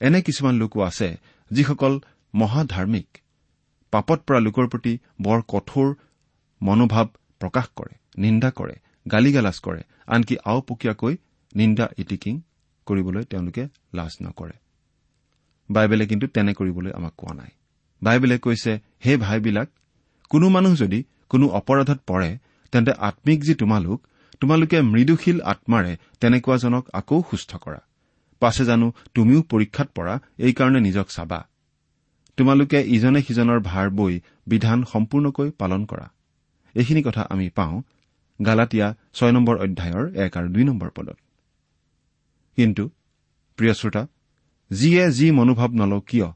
এনে 0.00 0.20
কিছুমান 0.22 0.54
লোকো 0.62 0.78
আছে 0.82 1.08
যিসকল 1.50 1.94
মহাধাৰ্মিক 2.34 3.08
পাপত 3.92 4.18
পৰা 4.26 4.38
লোকৰ 4.46 4.66
প্ৰতি 4.72 4.92
বৰ 5.22 5.38
কঠোৰ 5.52 5.88
মনোভাৱ 6.60 7.06
প্ৰকাশ 7.40 7.66
কৰে 7.78 7.94
নিন্দা 8.18 8.50
কৰে 8.50 8.76
গালি 9.10 9.30
গালাজ 9.32 9.58
কৰে 9.60 9.82
আনকি 10.06 10.34
আওপকীয়াকৈ 10.44 11.14
নিন্দা 11.54 11.86
ইটিকিং 11.98 12.34
কৰিবলৈ 12.86 13.24
তেওঁলোকে 13.30 13.62
লাজ 13.94 14.12
নকৰে। 14.22 14.56
বাইবেলে 15.70 16.04
কিন্তু 16.06 16.26
তেনে 16.26 16.52
কৰিবলৈ 16.52 16.90
আমাক 16.98 17.14
কোৱা 17.16 17.34
নাই। 17.34 17.50
বাইবেলে 18.02 18.36
কৈছে 18.38 18.72
হে 19.04 19.12
ভাইবিলাক 19.16 19.68
কোনো 20.30 20.48
মানুহ 20.48 20.72
যদি 20.74 21.04
কোনো 21.28 21.46
অপৰাধত 21.48 21.98
পৰে 22.06 22.38
তেন্তে 22.72 22.92
আম্মিক 22.92 23.44
যি 23.44 23.54
তোমালোক 23.54 23.98
তোমালোকে 24.40 24.78
মৃদুশীল 24.82 25.40
আত্মাৰে 25.40 25.96
তেনেকুৱাজনক 26.20 26.84
আকৌ 26.92 27.22
সুস্থ 27.30 27.56
কৰা। 27.56 27.80
পাছে 28.40 28.64
জানো 28.64 28.92
তুমিও 29.14 29.42
পৰীক্ষাত 29.42 29.88
পৰা 29.94 30.14
এইকাৰণে 30.38 30.80
নিজক 30.80 31.06
চাবা। 31.08 31.40
তোমালোকে 32.36 32.78
ইজনে 32.86 33.20
সিজনৰ 33.22 33.60
ভাৰ 33.60 33.86
বৈ 33.90 34.20
বিধান 34.46 34.84
সম্পূৰ্ণকৈ 34.84 35.50
পালন 35.50 35.84
কৰা। 35.84 36.06
এইখিনি 36.74 37.02
কথা 37.02 37.22
আমি 37.30 37.48
পাওঁ 37.48 37.82
গালাটীয়া 38.46 38.94
ছয় 39.14 39.32
নম্বৰ 39.32 39.56
অধ্যায়ৰ 39.56 40.04
এক 40.14 40.36
আৰু 40.36 40.48
দুই 40.48 40.64
নম্বৰ 40.64 40.90
পদত। 40.94 41.18
কিন্তু 42.56 42.84
প্ৰিয় 43.56 43.74
শ্ৰোতা 43.74 44.02
যিয়ে 44.70 45.10
যি 45.10 45.30
মনোভাৱ 45.30 45.70
নলওঁ 45.70 46.00
কিয়? 46.00 46.28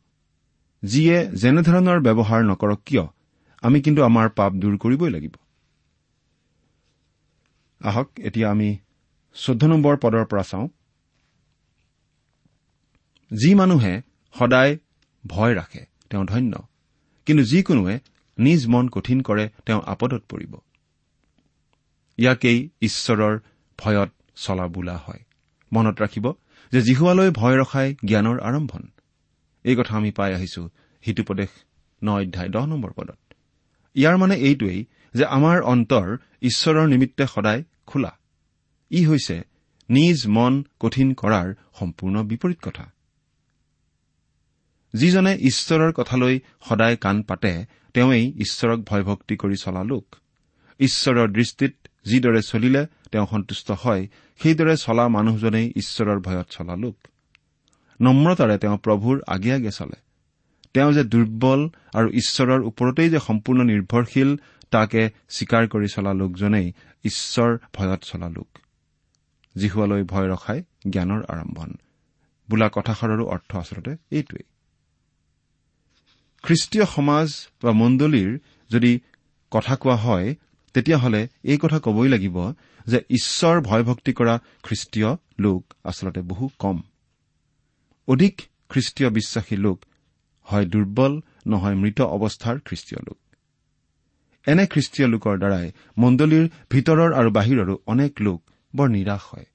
যিয়ে 0.83 1.17
যেনেধৰণৰ 1.37 1.99
ব্যৱহাৰ 2.01 2.41
নকৰক 2.45 2.81
কিয়? 2.87 3.05
আমি 3.61 3.81
কিন্তু 3.81 4.03
আমাৰ 4.03 4.29
পাপ 4.29 4.53
দূৰ 4.53 4.77
কৰিবই 4.77 5.11
লাগিব। 5.11 5.35
আহক 7.85 8.09
এতিয়া 8.19 8.51
আমি 8.51 8.79
চৈধ্য 9.35 9.67
নম্বৰ 9.67 9.97
পদৰ 9.97 10.25
পৰা 10.25 10.43
চাওঁ। 10.43 10.69
যি 13.31 13.55
মানুহে 13.55 14.03
সদায় 14.39 14.79
ভয় 15.27 15.55
ৰাখে 15.55 15.87
তেওঁ 16.11 16.25
ধন্য। 16.25 16.59
কিন্তু 17.27 17.45
যিকোনোৱে 17.45 18.01
নিজ 18.39 18.67
মন 18.67 18.89
কঠিন 18.89 19.23
কৰে 19.23 19.49
তেওঁ 19.67 19.83
আপদত 19.87 20.23
পৰিব। 20.29 20.57
ইয়াকেই 22.19 22.69
ঈশ্বৰৰ 22.81 23.39
ভয়ত 23.79 24.11
চলা 24.37 24.67
বোলা 24.67 24.97
হয়। 24.97 25.25
মনত 25.73 26.03
ৰাখিব 26.03 26.33
যে 26.73 26.83
জিহুৱালৈ 26.83 27.31
ভয় 27.31 27.57
ৰখাই 27.57 27.95
জ্ঞানৰ 28.05 28.41
আৰম্ভণ। 28.41 28.83
এই 29.65 29.77
কথা 29.77 29.97
আমি 29.97 30.11
পাই 30.11 30.35
আহিছো 30.35 30.69
সিটোপদেশ 31.05 31.49
ন 32.05 32.09
অধ্যায় 32.09 32.49
দহ 32.49 32.67
নম্বৰ 32.67 32.93
পদত। 32.93 33.30
ইয়াৰ 33.95 34.17
মানে 34.17 34.37
এইটোৱেই 34.37 34.85
যে 35.15 35.25
আমাৰ 35.25 35.63
অন্তৰ 35.63 36.17
ঈশ্বৰৰ 36.43 36.89
নিমিত্তে 36.89 37.27
সদায় 37.27 37.65
খোলা। 37.87 38.19
ই 38.91 39.07
হৈছে 39.07 39.43
নিজ 39.89 40.27
মন 40.29 40.65
কঠিন 40.81 41.15
কৰাৰ 41.15 41.55
সম্পূৰ্ণ 41.79 42.23
বিপৰীত 42.23 42.59
কথা। 42.63 42.91
যিজনে 44.95 45.37
ঈশ্বৰৰ 45.41 45.93
কথালৈ 45.93 46.41
সদায় 46.69 46.97
কাণ 46.97 47.23
পাতে 47.23 47.65
তেওঁৱেই 47.95 48.33
ঈশ্বৰক 48.39 48.81
ভয়ভক্তি 48.81 49.37
কৰি 49.37 49.57
চলা 49.57 49.83
লোক। 49.85 50.17
ঈশ্বৰৰ 50.79 51.29
দৃষ্টিত 51.29 51.75
যিদৰে 52.05 52.43
চলিলে 52.43 52.87
তেওঁ 53.13 53.27
সন্তুষ্ট 53.31 53.71
হয় 53.71 54.09
সেইদৰে 54.39 54.77
চলা 54.77 55.09
মানুহজনেই 55.09 55.73
ঈশ্বৰৰ 55.77 56.21
ভয়ত 56.21 56.47
চলা 56.51 56.77
লোক। 56.77 56.97
নম্ৰতাৰে 58.01 58.59
তেওঁ 58.59 58.79
প্ৰভুৰ 58.79 59.21
আগে 59.27 59.53
আগে 59.53 59.71
চলে। 59.71 60.10
তেওঁ 60.73 60.93
যে 60.93 61.05
দুৰ্বল 61.05 61.69
আৰু 61.95 62.09
ঈশ্বৰৰ 62.09 62.61
ওপৰতেই 62.63 63.11
যে 63.11 63.19
সম্পূৰ্ণ 63.19 63.65
নিৰ্ভৰশীল 63.65 64.37
তাকে 64.71 65.11
স্বীকাৰ 65.29 65.69
কৰি 65.69 65.87
চলা 65.87 66.13
লোকজনেই 66.13 66.73
ঈশ্বৰ 67.05 67.59
ভয়ত 67.75 68.03
চলা 68.03 68.29
লোক। 68.29 68.59
জিহুৱালৈ 69.59 70.03
ভয় 70.03 70.29
ৰখাই 70.29 70.63
জ্ঞানৰ 70.91 71.23
আৰম্ভণ। 71.29 71.71
বোলা 72.51 72.71
কথাষাৰৰো 72.73 73.27
অৰ্থ 73.27 73.57
আচলতে 73.57 73.97
এইটোৱেই। 74.11 74.43
খ্ৰীষ্টীয় 76.43 76.85
সমাজ 76.85 77.49
বা 77.63 77.73
মণ্ডলীৰ 77.73 78.39
যদি 78.71 79.01
কথা 79.51 79.77
কোৱা 79.77 79.97
হয় 79.97 80.35
তেতিয়াহ'লে 80.75 81.29
এই 81.43 81.59
কথা 81.59 81.81
কবই 81.83 82.09
লাগিব 82.09 82.53
যে 82.87 82.99
ঈশ্বৰ 83.11 83.61
ভয়ভক্তি 83.61 84.13
কৰা 84.13 84.39
খ্ৰীষ্টীয় 84.63 85.17
লোক 85.39 85.75
আচলতে 85.85 86.21
বহু 86.21 86.51
কম। 86.59 86.83
অধিক 88.09 88.43
খ্ৰীষ্টীয় 88.69 89.11
বিশ্বাসী 89.11 89.57
লোক 89.57 89.85
হয় 90.51 90.67
দুৰ্বল 90.73 91.13
নহয় 91.51 91.77
মৃত 91.83 91.99
অৱস্থাৰ 92.17 92.57
খ্ৰীষ্টীয় 92.67 93.01
লোক। 93.07 93.19
এনে 94.47 94.65
খ্ৰীষ্টীয় 94.73 95.07
লোকৰ 95.15 95.35
দ্বাৰাই 95.43 95.67
মণ্ডলীৰ 96.03 96.45
ভিতৰৰ 96.73 97.11
আৰু 97.21 97.31
বাহিৰৰো 97.39 97.75
অনেক 97.93 98.13
লোক 98.27 98.41
বৰ 98.75 98.89
নিৰাশ 98.97 99.23
হয় 99.31 99.47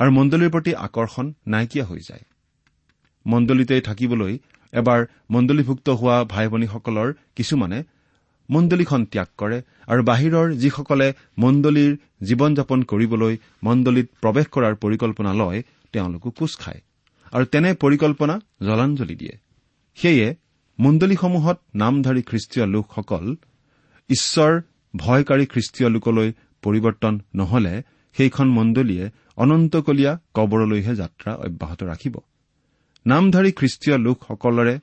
আৰু 0.00 0.10
মণ্ডলীৰ 0.18 0.50
প্ৰতি 0.54 0.72
আকৰ্ষণ 0.86 1.26
নাইকিয়া 1.52 1.84
হৈ 1.90 2.00
যায়। 2.08 2.24
মণ্ডলীতে 3.26 3.76
থাকিবলৈ 3.88 4.34
এবাৰ 4.72 5.00
মণ্ডলীভুক্ত 5.34 5.88
হোৱা 6.00 6.16
ভাই 6.32 6.46
ভনীসকলৰ 6.52 7.08
কিছুমানে 7.36 7.78
মণ্ডলীখন 8.48 9.00
ত্যাগ 9.12 9.28
কৰে 9.40 9.58
আৰু 9.92 10.00
বাহিৰৰ 10.10 10.46
যিসকলে 10.62 11.08
মণ্ডলীৰ 11.42 11.92
জীৱন 12.28 12.50
যাপন 12.58 12.78
কৰিবলৈ 12.90 13.34
মণ্ডলীত 13.66 14.08
প্ৰৱেশ 14.22 14.46
কৰাৰ 14.54 14.74
পৰিকল্পনা 14.84 15.32
লয় 15.40 15.60
তেওঁলোকো 15.92 16.28
কোচ 16.38 16.52
খায় 16.62 16.80
আৰু 17.32 17.44
তেনে 17.52 17.70
পৰিকল্পনা 17.84 18.34
জলাঞ্জলি 18.66 19.16
দিয়ে। 19.22 19.34
সেয়ে 20.02 20.34
মণ্ডলীসমূহত 20.78 21.60
নামধাৰী 21.74 22.22
খ্ৰীষ্টীয় 22.22 22.66
লোকসকল 22.66 23.36
ঈশ্বৰ 24.08 24.60
ভয়কাৰী 24.96 25.46
খ্ৰীষ্টীয় 25.46 25.90
লোকলৈ 25.90 26.32
পৰিৱৰ্তন 26.62 27.20
নহলে 27.34 27.82
সেইখন 28.12 28.48
মণ্ডলীয়ে 28.50 29.10
অনন্তকলীয়া 29.36 30.18
কবৰলৈহে 30.34 30.94
যাত্ৰা 30.94 31.34
অব্যাহত 31.34 31.82
ৰাখিব। 31.82 32.20
নামধাৰী 33.06 33.52
খ্ৰীষ্টীয় 33.52 33.98
লোকসকলৰে 33.98 34.78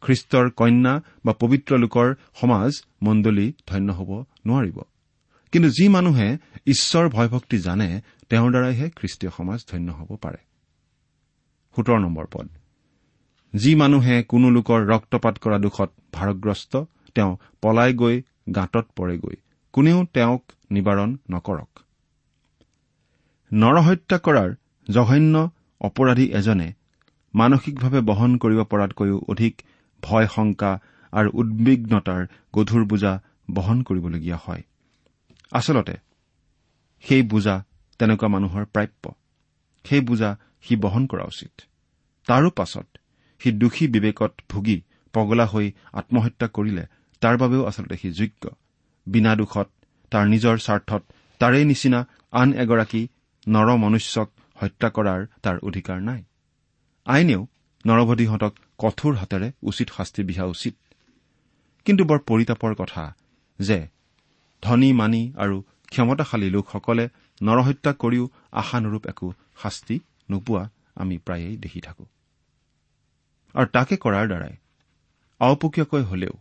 খ্ৰীষ্টৰ 0.00 0.50
কন্যা 0.50 1.02
বা 1.24 1.32
পবিত্ৰ 1.32 1.78
লোকৰ 1.78 2.14
সমাজ 2.34 2.72
মণ্ডলী 3.02 3.52
ধন্য 3.66 3.92
হ'ব 3.92 4.24
নোৱাৰিব। 4.46 4.82
কিন্তু 5.52 5.68
যি 5.68 5.88
মানুহে 5.88 6.38
ঈশ্বৰ 6.66 7.08
ভয়ভক্তি 7.08 7.58
জানে 7.58 8.00
তেওঁৰ 8.28 8.50
দ্বাৰাইহে 8.50 8.90
খ্ৰীষ্টীয় 8.90 9.32
সমাজ 9.36 9.60
ধন্য 9.70 9.92
হ'ব 9.92 10.16
পাৰে। 10.16 10.38
সোতৰ 11.76 11.98
নম্বৰ 11.98 12.26
পদ। 12.32 12.48
যি 13.54 13.74
মানুহে 13.74 14.22
কোনো 14.22 14.50
লোকৰ 14.50 14.80
ৰক্তপাত 14.86 15.38
কৰা 15.38 15.58
দুখত 15.58 15.90
ভাৰগ্ৰস্ত 16.12 16.72
তেওঁ 17.14 17.32
পলাই 17.62 17.92
গৈ 17.92 18.22
গাঁতত 18.54 18.86
পৰেগৈ। 18.96 19.36
কোনেও 19.72 20.04
তেওঁক 20.12 20.42
নিবাৰণ 20.70 21.16
নকৰক। 21.30 21.70
নৰহত্যা 23.52 24.18
কৰাৰ 24.18 24.50
জঘন্য 24.88 25.50
অপৰাধী 25.80 26.26
এজনে 26.32 26.68
মানসিকভাৱে 27.34 28.00
বহন 28.00 28.36
কৰিব 28.36 28.60
পৰাতকৈও 28.64 29.18
অধিক 29.28 29.54
ভয় 30.02 30.26
শংকা 30.26 30.72
আৰু 31.12 31.28
উদ্বিগ্নতাৰ 31.34 32.22
গধুৰ 32.52 32.84
বোজা 32.84 33.12
বহন 33.54 33.82
কৰিবলগীয়া 33.82 34.38
হয়। 34.44 34.62
আচলতে 35.52 35.96
সেই 37.04 37.22
বোজা 37.22 37.56
তেনেকুৱা 38.00 38.28
মানুহৰ 38.28 38.64
প্ৰাপ্য। 38.64 39.04
সেই 39.84 40.00
বোজা 40.00 40.30
সি 40.62 40.76
বহন 40.76 41.06
কৰা 41.06 41.24
উচিত। 41.24 41.52
তাৰো 42.26 42.50
পাছত 42.50 42.86
সি 43.40 43.52
দোষী 43.52 43.86
বিবেকত 43.86 44.32
ভুগি 44.50 44.82
পগলা 45.14 45.46
হৈ 45.46 45.66
আত্মহত্যা 45.92 46.46
কৰিলে 46.48 46.84
তাৰ 47.22 47.36
বাবেও 47.36 47.64
আচলতে 47.64 47.96
সি 47.96 48.08
যোগ্য। 48.12 48.50
বিনা 49.06 49.36
দোষত 49.36 49.68
তাৰ 50.10 50.24
নিজৰ 50.28 50.56
স্বাৰ্থত 50.58 51.02
তাৰেই 51.38 51.64
নিচিনা 51.64 52.00
আন 52.32 52.48
এগৰাকী 52.52 53.02
নৰ 53.48 53.68
মনুষ্যক 53.76 54.28
হত্যা 54.56 54.88
কৰাৰ 54.90 55.20
তাৰ 55.42 55.56
অধিকাৰ 55.58 55.98
নাই। 56.02 56.22
আইনেও 57.06 57.46
নৰবধীহঁতক 57.86 58.52
কঠোৰ 58.78 59.14
হাতেৰে 59.14 59.52
উচিত 59.62 59.88
শাস্তি 59.96 60.22
বিহা 60.22 60.44
উচিত। 60.44 60.74
কিন্তু 61.84 62.04
বৰ 62.04 62.18
পৰিতাপৰ 62.18 62.74
কথা 62.74 63.14
যে 63.58 63.78
ধনী 64.62 64.92
মানি 64.92 65.22
আৰু 65.36 65.56
ক্ষমতাশালী 65.90 66.48
লোকসকলে 66.50 67.08
নৰহত্যা 67.42 67.92
কৰিও 67.92 68.24
আশানুৰূপ 68.52 69.06
একো 69.06 69.32
শাস্তি 69.62 69.96
নোপোৱা 70.30 70.62
আমি 70.94 71.16
প্ৰায়েই 71.18 71.56
দেখি 71.56 71.80
থাকো। 71.80 72.04
আৰু 73.54 73.66
তাকে 73.66 73.96
কৰাৰ 73.96 74.26
দ্বাৰাই 74.28 74.54
আওপকীয়াকৈ 75.40 76.02
হলেও 76.02 76.34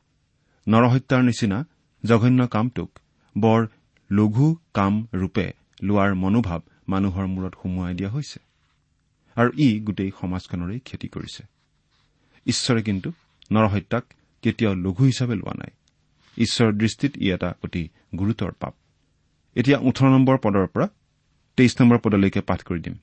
নৰহত্যাৰ 0.67 1.23
নিচিনা 1.23 1.65
জঘন্য 2.03 2.47
কামটোক 2.47 2.99
বৰ 3.37 3.67
লঘু 4.11 4.57
কাম 4.73 5.07
ৰূপে 5.13 5.53
লোৱাৰ 5.81 6.15
মনোভাৱ 6.15 6.61
মানুহৰ 6.89 7.25
মূৰত 7.27 7.53
সুমুৱাই 7.61 7.93
দিয়া 7.93 8.09
হৈছে। 8.09 8.39
আৰু 9.35 9.49
ই 9.57 9.79
গোটেই 9.79 10.11
সমাজখনৰেই 10.21 10.79
ক্ষতি 10.79 11.07
কৰিছে। 11.07 11.43
ঈশ্বৰে 12.45 12.81
কিন্তু 12.83 13.09
নৰহত্যাক 13.51 14.03
কেতিয়াও 14.41 14.73
লঘু 14.75 15.03
হিচাপে 15.03 15.35
লোৱা 15.35 15.53
নাই। 15.57 15.71
ঈশ্বৰৰ 16.37 16.73
দৃষ্টিত 16.73 17.17
ই 17.17 17.27
এটা 17.31 17.53
অতি 17.63 17.89
গুৰুতৰ 18.15 18.51
পাপ। 18.51 18.73
এতিয়া 19.55 19.77
ওঠৰ 19.79 20.07
নম্বৰ 20.09 20.37
পদৰ 20.37 20.67
পৰা 20.67 20.87
তেইছ 21.57 21.81
নম্বৰ 21.81 21.97
পদলৈকে 21.99 22.41
পাঠ 22.41 22.63
কৰি 22.63 22.79
দিম। 22.79 22.95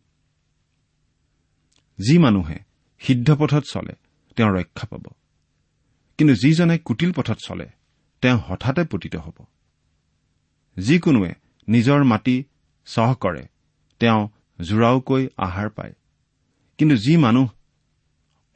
যি 1.99 2.19
মানুহে 2.19 2.59
সিদ্ধ 3.07 3.37
পথত 3.38 3.62
চলে 3.73 3.93
তেওঁ 4.37 4.51
ৰক্ষা 4.51 4.87
পাব। 4.87 5.05
কিন্তু 6.19 6.35
যিজনে 6.35 6.79
কুটিল 6.79 7.12
পথত 7.12 7.38
চলে 7.45 7.67
তেওঁ 8.21 8.38
হঠাতে 8.38 8.85
পতিত 8.85 9.17
হ'ব। 9.17 9.45
যিকোনোৱে 10.77 11.35
নিজৰ 11.69 12.05
মাটি 12.05 12.45
চহ 12.85 13.15
কৰে 13.15 13.49
তেওঁ 13.99 14.29
জোৰাওকৈ 14.61 15.29
আহাৰ 15.37 15.71
পায়। 15.71 15.93
কিন্তু 16.79 16.97
যি 16.97 17.17
মানুহ 17.17 17.51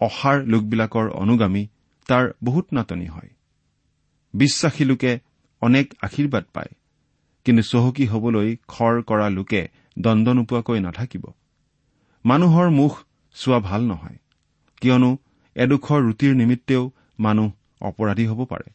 অসাৰ 0.00 0.44
লোকবিলাকৰ 0.44 1.10
অনুগামী 1.10 1.66
তাৰ 2.06 2.28
বহুত 2.44 2.72
নাটনি 2.72 3.06
হয়। 3.06 3.30
বিশ্বাসী 4.34 4.84
লোকে 4.84 5.18
অনেক 5.60 5.94
আশীৰ্বাদ 6.02 6.44
পায় 6.52 6.72
কিন্তু 7.44 7.62
চহকী 7.62 8.06
হবলৈ 8.06 8.56
খৰ 8.68 9.02
কৰা 9.02 9.30
লোকে 9.30 9.68
দণ্ড 9.98 10.28
নোপোৱাকৈ 10.28 10.80
নাথাকিব। 10.80 11.24
মানুহৰ 12.24 12.70
মুখ 12.70 13.02
চোৱা 13.34 13.58
ভাল 13.58 13.82
নহয়। 13.82 14.16
কিয়নো 14.80 15.10
এডোখৰ 15.56 16.00
ৰুটিৰ 16.02 16.34
নিমিত্তেও 16.34 16.92
মানুহ 17.18 17.52
অপৰাধী 17.80 18.26
হ'ব 18.26 18.44
পাৰে। 18.44 18.68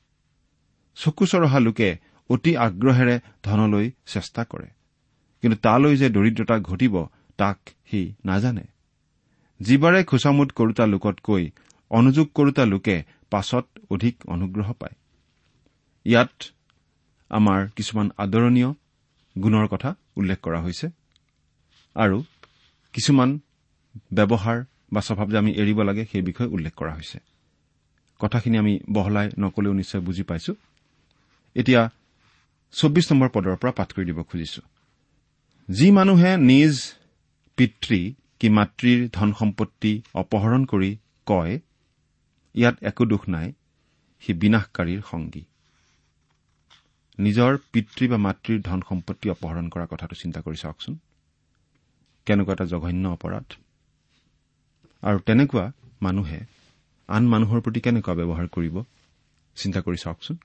চকু 0.96 1.26
চৰহা 1.26 1.60
লোকে 1.60 1.90
অতি 2.30 2.58
আগ্ৰহেৰে 2.58 3.20
ধনলৈ 3.44 3.92
চেষ্টা 4.06 4.44
কৰে। 4.44 4.68
কিন্তু 5.42 5.58
তালৈ 5.58 5.98
যে 5.98 6.10
দৰিদ্ৰতা 6.10 6.60
ঘটিব 6.60 7.06
তাক 7.38 7.58
সি 7.92 8.14
নাজানে। 8.26 8.64
যিবাৰে 9.60 10.04
খোচামুট 10.04 10.52
কৰোতা 10.52 10.86
লোকতকৈ 10.86 11.50
অনুযোগ 11.92 12.28
কৰোতা 12.36 12.66
লোকে 12.66 13.04
পাছত 13.30 13.66
অধিক 13.90 14.16
অনুগ্ৰহ 14.28 14.74
পায়। 14.74 14.96
ইয়াত 16.06 16.44
আমাৰ 17.30 17.70
কিছুমান 17.70 18.12
আদৰণীয় 18.18 18.70
গুণৰ 19.36 19.68
কথা 19.68 19.96
উল্লেখ 20.16 20.40
কৰা 20.42 20.60
হৈছে। 20.62 20.88
আৰু 21.96 22.24
কিছুমান 22.94 23.40
ব্যৱহাৰ 24.14 24.64
বা 24.94 25.02
স্বভাৱ 25.02 25.28
যে 25.32 25.38
আমি 25.38 25.52
এৰিব 25.52 25.80
লাগে 25.82 26.06
সেই 26.12 26.22
বিষয়ে 26.22 26.50
উল্লেখ 26.50 26.74
কৰা 26.76 26.94
হৈছে। 26.94 27.20
কথাখিনি 28.20 28.58
আমি 28.58 28.80
বহলাই 28.90 29.28
নকলেও 29.40 29.74
নিশ্চয় 29.74 30.02
বুজি 30.02 30.24
পাইছো। 30.24 30.54
এতিয়া 31.56 31.90
চৌব্বিছ 32.74 33.06
নম্বৰ 33.12 33.30
পদৰ 33.30 33.56
পৰা 33.56 33.72
পাঠ 33.72 33.90
কৰি 33.94 34.06
দিব 34.06 34.20
খুজিছো। 34.24 34.62
যি 35.70 35.92
মানুহে 35.92 36.38
নিজ 36.38 36.74
পিতৃ 37.58 38.14
কি 38.40 38.50
মাতৃৰ 38.50 39.10
ধন 39.14 39.34
সম্পত্তি 39.34 40.02
অপহৰণ 40.14 40.66
কৰি 40.66 40.98
কয় 41.28 41.60
ইয়াত 42.56 42.76
একো 42.82 43.06
দোষ 43.06 43.24
নাই 43.30 43.48
সি 44.20 44.34
বিনাশকাৰীৰ 44.34 45.02
সংগী। 45.12 45.44
নিজৰ 47.20 47.52
পিতৃ 47.72 48.08
বা 48.08 48.18
মাতৃৰ 48.18 48.60
ধন 48.62 48.80
সম্পত্তি 48.90 49.30
অপহৰণ 49.30 49.66
কৰা 49.70 49.86
কথাটো 49.86 50.16
চিন্তা 50.16 50.40
কৰি 50.42 50.58
চাওকচোন। 50.58 50.94
কেনেকুৱা 52.26 52.54
এটা 52.54 52.66
জঘন্য 52.66 53.06
অপৰাধ। 53.08 53.48
আৰু 55.04 55.20
তেনেকুৱা 55.20 55.66
মানুহে 56.02 56.40
আন 57.10 57.24
মানুহৰ 57.28 57.62
প্ৰতি 57.62 57.80
কেনেকুৱা 57.80 58.14
ব্যৱহাৰ 58.14 58.48
কৰিব? 58.48 58.76
চিন্তা 59.58 59.80
কৰি 59.82 59.98
চাওকচোন। 59.98 60.38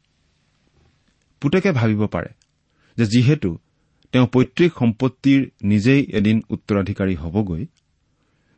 পুতেকে 1.42 1.71
ভাবিব 1.73 2.07
পাৰে 2.07 2.31
যে 2.97 3.05
যিহেতু 3.07 3.51
তেওঁ 4.12 4.27
পৈতৃক 4.27 4.73
সম্পত্তিৰ 4.79 5.40
নিজেই 5.62 6.03
এদিন 6.12 6.42
উত্তৰাধিকাৰী 6.51 7.14
হ'বগৈ 7.14 7.66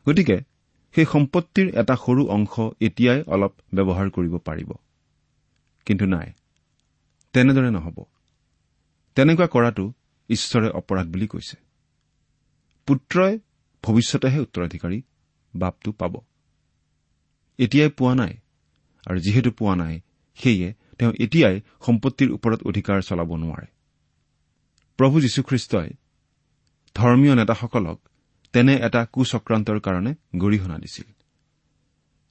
গতিকে 0.06 0.37
সেই 0.94 1.06
সম্পত্তিৰ 1.12 1.66
এটা 1.74 1.94
সৰু 1.96 2.22
অংশ 2.28 2.54
এতিয়াই 2.80 3.20
অলপ 3.26 3.52
ব্যৱহাৰ 3.74 4.08
কৰিব 4.11 4.34
পাৰিব। 4.38 4.70
কিন্তু 5.87 6.04
নাই 6.06 6.28
তেনেদৰে 7.34 7.70
নহ'ব। 7.70 7.98
তেনেকুৱা 9.16 9.46
কৰাটো 9.46 9.84
ঈশ্বৰে 10.30 10.68
অপৰাধ 10.70 11.06
বুলি 11.06 11.26
কৈছে। 11.26 11.56
পুত্ৰই 12.88 13.34
ভৱিষ্যতেহে 13.84 14.38
উত্তৰাধিকাৰী 14.40 14.98
বাপটো 15.58 15.90
পাব। 15.92 16.14
এতিয়াই 17.58 17.90
পোৱা 17.90 18.14
নাই। 18.14 18.34
আৰু 19.06 19.18
যিহেতু 19.20 19.50
পোৱা 19.50 19.74
নাই 19.76 19.94
সেয়ে 20.38 20.68
তেওঁ 20.98 21.12
এতিয়াই 21.20 21.56
সম্পত্তিৰ 21.86 22.30
ওপৰত 22.32 22.60
অধিকাৰ 22.66 22.98
চলাব 23.02 23.30
নোৱাৰে। 23.36 23.68
প্ৰভু 24.98 25.16
যীশুখ্ৰীষ্টই 25.20 25.90
ধৰ্মীয় 26.94 27.34
নেতাসকলক 27.34 27.98
তেনে 28.54 28.74
এটা 28.76 29.00
কুচক্ৰান্তৰ 29.12 29.78
কাৰণে 29.80 30.12
গৰিহণা 30.36 30.76
দিছিল। 30.78 31.08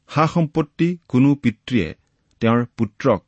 সা 0.09 0.23
সম্পত্তি 0.27 0.87
কোনো 1.07 1.35
পিতৃয়ে 1.35 1.87
তেওঁৰ 2.39 2.65
পুত্ৰক 2.77 3.21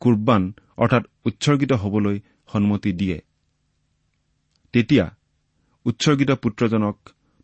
কুৰ্বান 0.00 0.42
অৰ্থাৎ 0.76 1.04
উৎসৰ্গিত 1.24 1.72
হবলৈ 1.72 2.16
সন্মতি 2.52 2.92
দিয়ে। 2.92 3.18
তেতিয়া 4.72 5.06
উৎসৰ্গিত 5.84 6.30
পুত্ৰজনক 6.30 6.96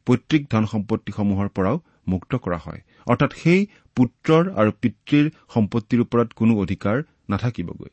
পৈতৃক 0.07 0.43
ধন 0.51 0.65
সম্পত্তিসমূহৰ 0.67 1.49
পৰাও 1.49 1.77
মুক্ত 2.09 2.37
কৰা 2.37 2.59
হয়। 2.59 2.81
অৰ্থাৎ 3.07 3.33
সেই 3.33 3.67
পুত্ৰৰ 3.97 4.45
আৰু 4.53 4.71
পিতৃৰ 4.81 5.31
সম্পত্তিৰ 5.55 6.01
ওপৰত 6.01 6.29
কোনো 6.33 6.53
অধিকাৰ 6.59 7.03
নাথাকিবগৈ। 7.31 7.91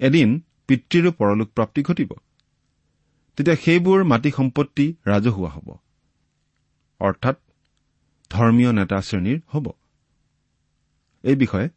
এদিন 0.00 0.28
পিতৃৰো 0.66 1.10
পৰলোক 1.12 1.48
প্ৰাপ্তি 1.54 1.82
ঘটিব। 1.82 2.10
তেতিয়া 3.36 3.56
সেইবোৰ 3.56 4.04
মাটি 4.04 4.30
সম্পত্তি 4.30 4.94
ৰাজহুৱা 5.06 5.50
হ'ব। 5.50 5.68
অৰ্থাৎ 7.00 7.36
ধৰ্মীয় 8.30 8.72
নেতা 8.72 9.00
শ্ৰেণীৰ 9.00 9.40
হ'ব। 9.54 9.66
এই 11.24 11.36
বিষয়ে 11.36 11.68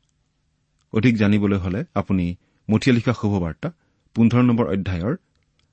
অধিক 0.94 1.18
জানিবলৈ 1.18 1.58
হলে 1.58 1.84
আপুনি 1.96 2.36
মঠিয়া 2.70 2.96
লিখা 2.96 3.14
শুভবাৰ্তা 3.14 3.70
পোন্ধৰ 4.16 4.44
নম্বৰ 4.44 4.68
অধ্যায়ৰ 4.68 5.16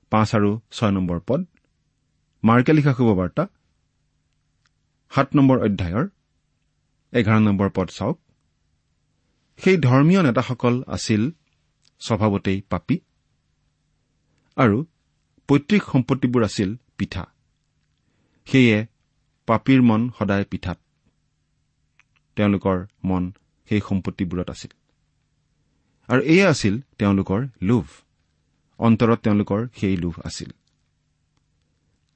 পাঁচ 0.09 0.35
আৰু 0.35 0.59
ছয় 0.71 0.91
নম্বৰ 0.91 1.19
পদ 1.27 1.45
মাৰ্কে 2.43 2.73
লিখা 2.73 2.93
শুভবাৰ্তা 2.93 3.47
সাত 5.11 5.27
নম্বৰ 5.35 5.57
অধ্যায়ৰ 5.57 6.05
এঘাৰ 7.13 7.39
নম্বৰ 7.39 7.69
পদ 7.75 7.87
চাওক। 7.89 8.17
সেই 9.57 9.77
ধৰ্মীয় 9.77 10.21
নেতাসকল 10.23 10.83
আছিল 10.87 11.31
স্বভাৱতেই 11.99 12.61
পাপী 12.61 12.97
আৰু 14.57 14.85
পৈতৃক 15.49 15.83
সম্পত্তিবোৰ 15.83 16.43
আছিল 16.43 16.75
পিঠা। 16.97 17.23
সেয়ে 18.47 18.87
পাপীৰ 19.47 19.81
মন 19.81 20.01
সদায় 20.19 20.45
পিঠাত। 20.45 20.77
তেওঁলোকৰ 22.35 22.77
মন 23.03 23.23
সেই 23.69 23.81
সম্পত্তিবোৰত 23.89 24.49
আছিল। 24.49 24.71
আৰু 26.07 26.21
এয়ে 26.21 26.45
আছিল 26.45 26.81
তেওঁলোকৰ 26.97 27.47
লোভ। 27.61 27.85
অন্তৰত 28.79 29.19
তেওঁলোকৰ 29.19 29.67
সেই 29.75 29.97
লোভ 29.97 30.15
আছিল। 30.23 30.51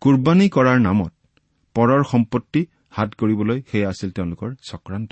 কুৰ্বানী 0.01 0.49
কৰাৰ 0.49 0.79
নামত 0.79 1.13
পৰৰ 1.75 2.03
সম্পত্তি 2.03 2.61
হাত 2.93 3.09
কৰিবলৈ 3.19 3.57
সেয়া 3.71 3.87
আছিল 3.89 4.09
তেওঁলোকৰ 4.17 4.49
চক্ৰান্ত। 4.69 5.11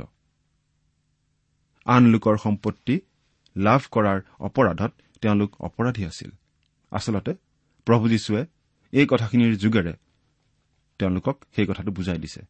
আন 1.86 2.04
লোকৰ 2.14 2.36
সম্পত্তি 2.46 2.96
লাভ 3.56 3.82
কৰাৰ 3.94 4.20
অপৰাধত 4.48 4.92
তেওঁলোক 5.22 5.52
অপৰাধী 5.68 6.04
আছিল। 6.12 6.32
আচলতে 6.92 7.32
প্ৰভু 7.88 8.06
যীশুৱে 8.14 8.42
এই 8.94 9.06
কথাখিনিৰ 9.12 9.54
যোগেৰে 9.64 9.94
তেওঁলোকক 11.00 11.36
সেই 11.56 11.66
কথাটো 11.70 11.92
বুজাই 11.92 12.20
দিছে 12.24 12.42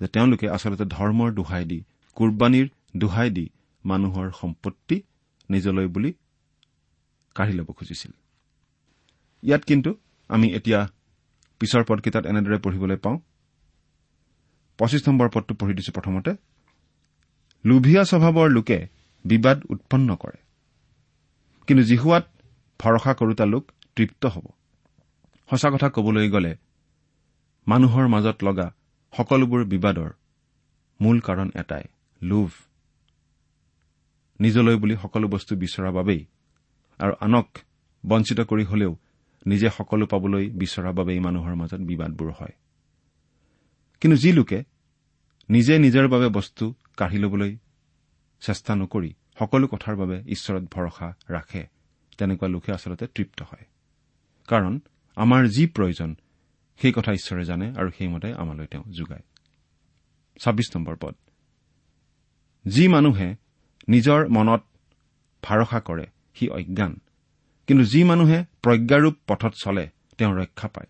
যে 0.00 0.06
তেওঁলোকে 0.14 0.46
আচলতে 0.56 0.84
ধৰ্মৰ 0.96 1.30
দোহাই 1.38 1.64
দি 1.70 1.78
কুৰ্বানীৰ 2.16 2.66
দোহাই 2.96 3.28
দি 3.30 3.46
মানুহৰ 3.84 4.26
সম্পত্তি 4.40 4.96
নিজলৈ 5.50 5.86
বুলি 5.94 6.10
কাঢ়ি 7.36 7.52
ল'ব 7.58 7.68
খুজিছিল। 7.78 8.12
ইয়াত 9.42 9.62
কিন্তু 9.64 9.90
আমি 10.30 10.46
এতিয়া 10.58 10.80
পিছৰ 11.60 11.82
পদকেইটাত 11.88 12.24
এনেদৰে 12.26 12.58
পঢ়িবলৈ 12.64 12.98
পাওঁ। 13.04 13.18
পঁচিছ 14.80 15.02
নম্বৰ 15.08 15.28
পদটো 15.34 15.52
পঢ়ি 15.60 15.74
দিছো 15.78 15.92
প্ৰথমতে 15.96 16.32
লোভিয়া 17.64 18.02
স্বভাৱৰ 18.10 18.48
লোকে 18.56 18.78
বিবাদ 19.24 19.58
উৎপন্ন 19.68 20.08
কৰে। 20.16 20.38
কিন্তু 21.68 21.82
জিহুৱাত 21.84 22.24
ভৰসা 22.80 23.12
কৰোতা 23.14 23.44
লোক 23.44 23.64
তৃপ্ত 23.96 24.22
হ'ব। 24.26 24.46
সঁচা 25.48 25.68
কথা 25.70 25.88
কবলৈ 25.88 26.28
গ'লে 26.30 26.52
মানুহৰ 27.66 28.06
মাজত 28.08 28.38
লগা 28.42 28.66
সকলোবোৰ 29.12 29.62
বিবাদৰ 29.64 30.10
মূল 31.00 31.18
কাৰণ 31.20 31.48
এটাই 31.54 31.84
লোভ। 32.22 32.50
নিজলৈ 34.40 34.76
বুলি 34.76 34.94
সকলো 35.02 35.26
বস্তু 35.28 35.52
বিচৰাৰ 35.56 35.92
বাবেই 35.92 36.22
আৰু 37.00 37.12
আনক 37.20 37.48
বঞ্চিত 38.04 38.40
কৰি 38.40 38.64
হলেও 38.64 38.92
নিজে 39.46 39.68
সকলো 39.78 40.04
পাবলৈ 40.06 40.44
বিচৰাৰ 40.60 40.94
বাবেই 40.98 41.20
মানুহৰ 41.20 41.54
মাজত 41.54 41.80
বিবাদবোৰ 41.80 42.30
হয়। 42.30 42.54
কিন্তু 44.00 44.16
যি 44.16 44.32
লোকে 44.32 44.64
নিজে 45.50 45.78
নিজৰ 45.78 46.08
বাবে 46.08 46.28
বস্তু 46.28 46.74
কাঢ়ি 46.96 47.18
ল'বলৈ 47.18 47.56
চেষ্টা 48.40 48.76
নকৰি 48.76 49.14
সকলো 49.38 49.66
কথাৰ 49.66 49.96
বাবে 49.96 50.22
ঈশ্বৰত 50.26 50.62
ভৰসা 50.62 51.12
ৰাখে 51.30 51.66
তেনেকুৱা 52.18 52.48
লোকে 52.48 52.72
আচলতে 52.72 53.06
তৃপ্ত 53.06 53.42
হয়। 53.42 53.64
কাৰণ 54.46 54.80
আমাৰ 55.16 55.46
যি 55.46 55.66
প্ৰয়োজন 55.66 56.16
সেই 56.82 56.92
কথা 56.92 57.12
ঈশ্বৰে 57.12 57.44
জানে 57.44 57.72
আৰু 57.76 57.90
সেইমতে 57.90 58.34
আমালৈ 58.34 58.66
তেওঁ 58.66 58.84
যোগায়। 58.90 59.22
ছাব্বিছ 60.40 60.76
নম্বৰ 60.76 60.96
পদ। 60.96 61.14
যি 62.66 62.88
মানুহে 62.88 63.34
নিজৰ 63.88 64.28
মনত 64.28 64.62
ভাৰসা 65.42 65.80
কৰে 65.80 66.06
সি 66.34 66.48
অজ্ঞান। 66.48 67.00
কিন্তু 67.66 67.84
যি 67.84 68.04
মানুহে 68.04 68.44
প্ৰজ্ঞাৰূপ 68.62 69.14
পথত 69.26 69.52
চলে 69.64 69.88
তেওঁ 70.18 70.34
ৰক্ষা 70.34 70.68
পায়। 70.68 70.86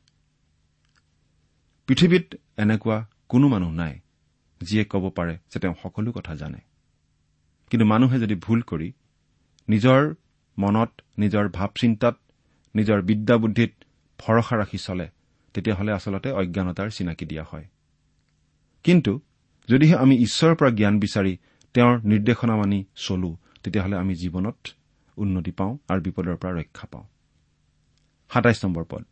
পৃথিৱীত 1.90 2.34
এনেকুৱা 2.56 3.06
কোনো 3.28 3.48
মানুহ 3.48 3.70
নাই 3.72 4.00
যিয়ে 4.60 4.84
ক'ব 4.84 5.10
পাৰে 5.10 5.38
যে 5.50 5.58
তেওঁ 5.60 5.74
সকলো 5.82 6.12
কথা 6.12 6.34
জানে। 6.34 6.58
কিন্তু 7.70 7.86
মানুহে 7.86 8.18
যদি 8.18 8.34
ভুল 8.34 8.60
কৰি 8.62 8.92
নিজৰ 9.68 10.14
মনত 10.58 10.90
নিজৰ 11.18 11.48
ভাৱ 11.48 11.68
চিন্তাত 11.80 12.16
নিজৰ 12.76 13.02
বিদ্যা 13.02 13.36
বুদ্ধিত 13.36 13.72
ভৰসা 14.18 14.56
ৰাখি 14.56 14.78
চলে 14.78 15.08
তেতিয়াহ'লে 15.54 15.92
আচলতে 15.92 16.30
অজ্ঞানতাৰ 16.30 16.90
চিনাকি 16.90 17.24
দিয়া 17.24 17.44
হয়। 17.44 17.66
কিন্তু 18.84 19.20
যদিহে 19.68 19.96
আমি 19.96 20.14
ঈশ্বৰৰ 20.16 20.54
পৰা 20.54 20.70
জ্ঞান 20.70 21.00
বিচাৰি 21.00 21.36
তেওঁৰ 21.74 22.00
নিৰ্দেশনা 22.04 22.56
মানি 22.56 22.84
চলো 22.96 23.36
তেতিয়াহ'লে 23.62 23.96
আমি 23.96 24.14
জীৱনত 24.14 24.58
উন্নতি 25.16 25.50
পাওঁ 25.50 25.78
আৰু 25.88 26.00
বিপদৰ 26.00 26.36
পৰা 26.36 26.52
ৰক্ষা 26.60 26.86
পাওঁ। 26.86 27.06
নম্বৰ 28.64 28.84
পদ। 28.90 29.04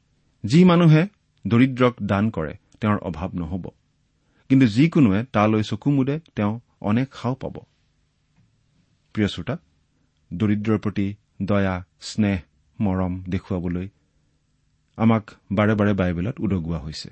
যি 0.45 0.65
মানুহে 0.65 1.07
দৰিদ্ৰক 1.47 1.95
দান 2.03 2.31
কৰে 2.31 2.55
তেওঁৰ 2.81 2.99
অভাৱ 2.99 3.31
নহ'ব। 3.35 3.71
কিন্তু 4.49 4.67
যিকোনোৱে 4.67 5.25
তালৈ 5.33 5.63
চকু 5.63 5.91
মুদে 5.91 6.21
তেওঁ 6.37 6.61
অনেক 6.81 7.15
সাও 7.15 7.35
পাব। 7.35 7.57
প্ৰিয় 9.15 9.29
শ্ৰোতা 9.29 9.57
দৰিদ্ৰৰ 10.33 10.79
প্ৰতি 10.79 11.15
দয়া 11.43 11.85
স্নেহ 12.01 12.39
মৰম 12.81 13.23
দেখুৱাবলৈ 13.29 13.89
আমাক 14.97 15.31
বাৰে 15.53 15.75
বাৰে 15.75 15.93
বাইবেলত 15.93 16.41
উদগোৱা 16.41 16.79
হৈছে। 16.79 17.11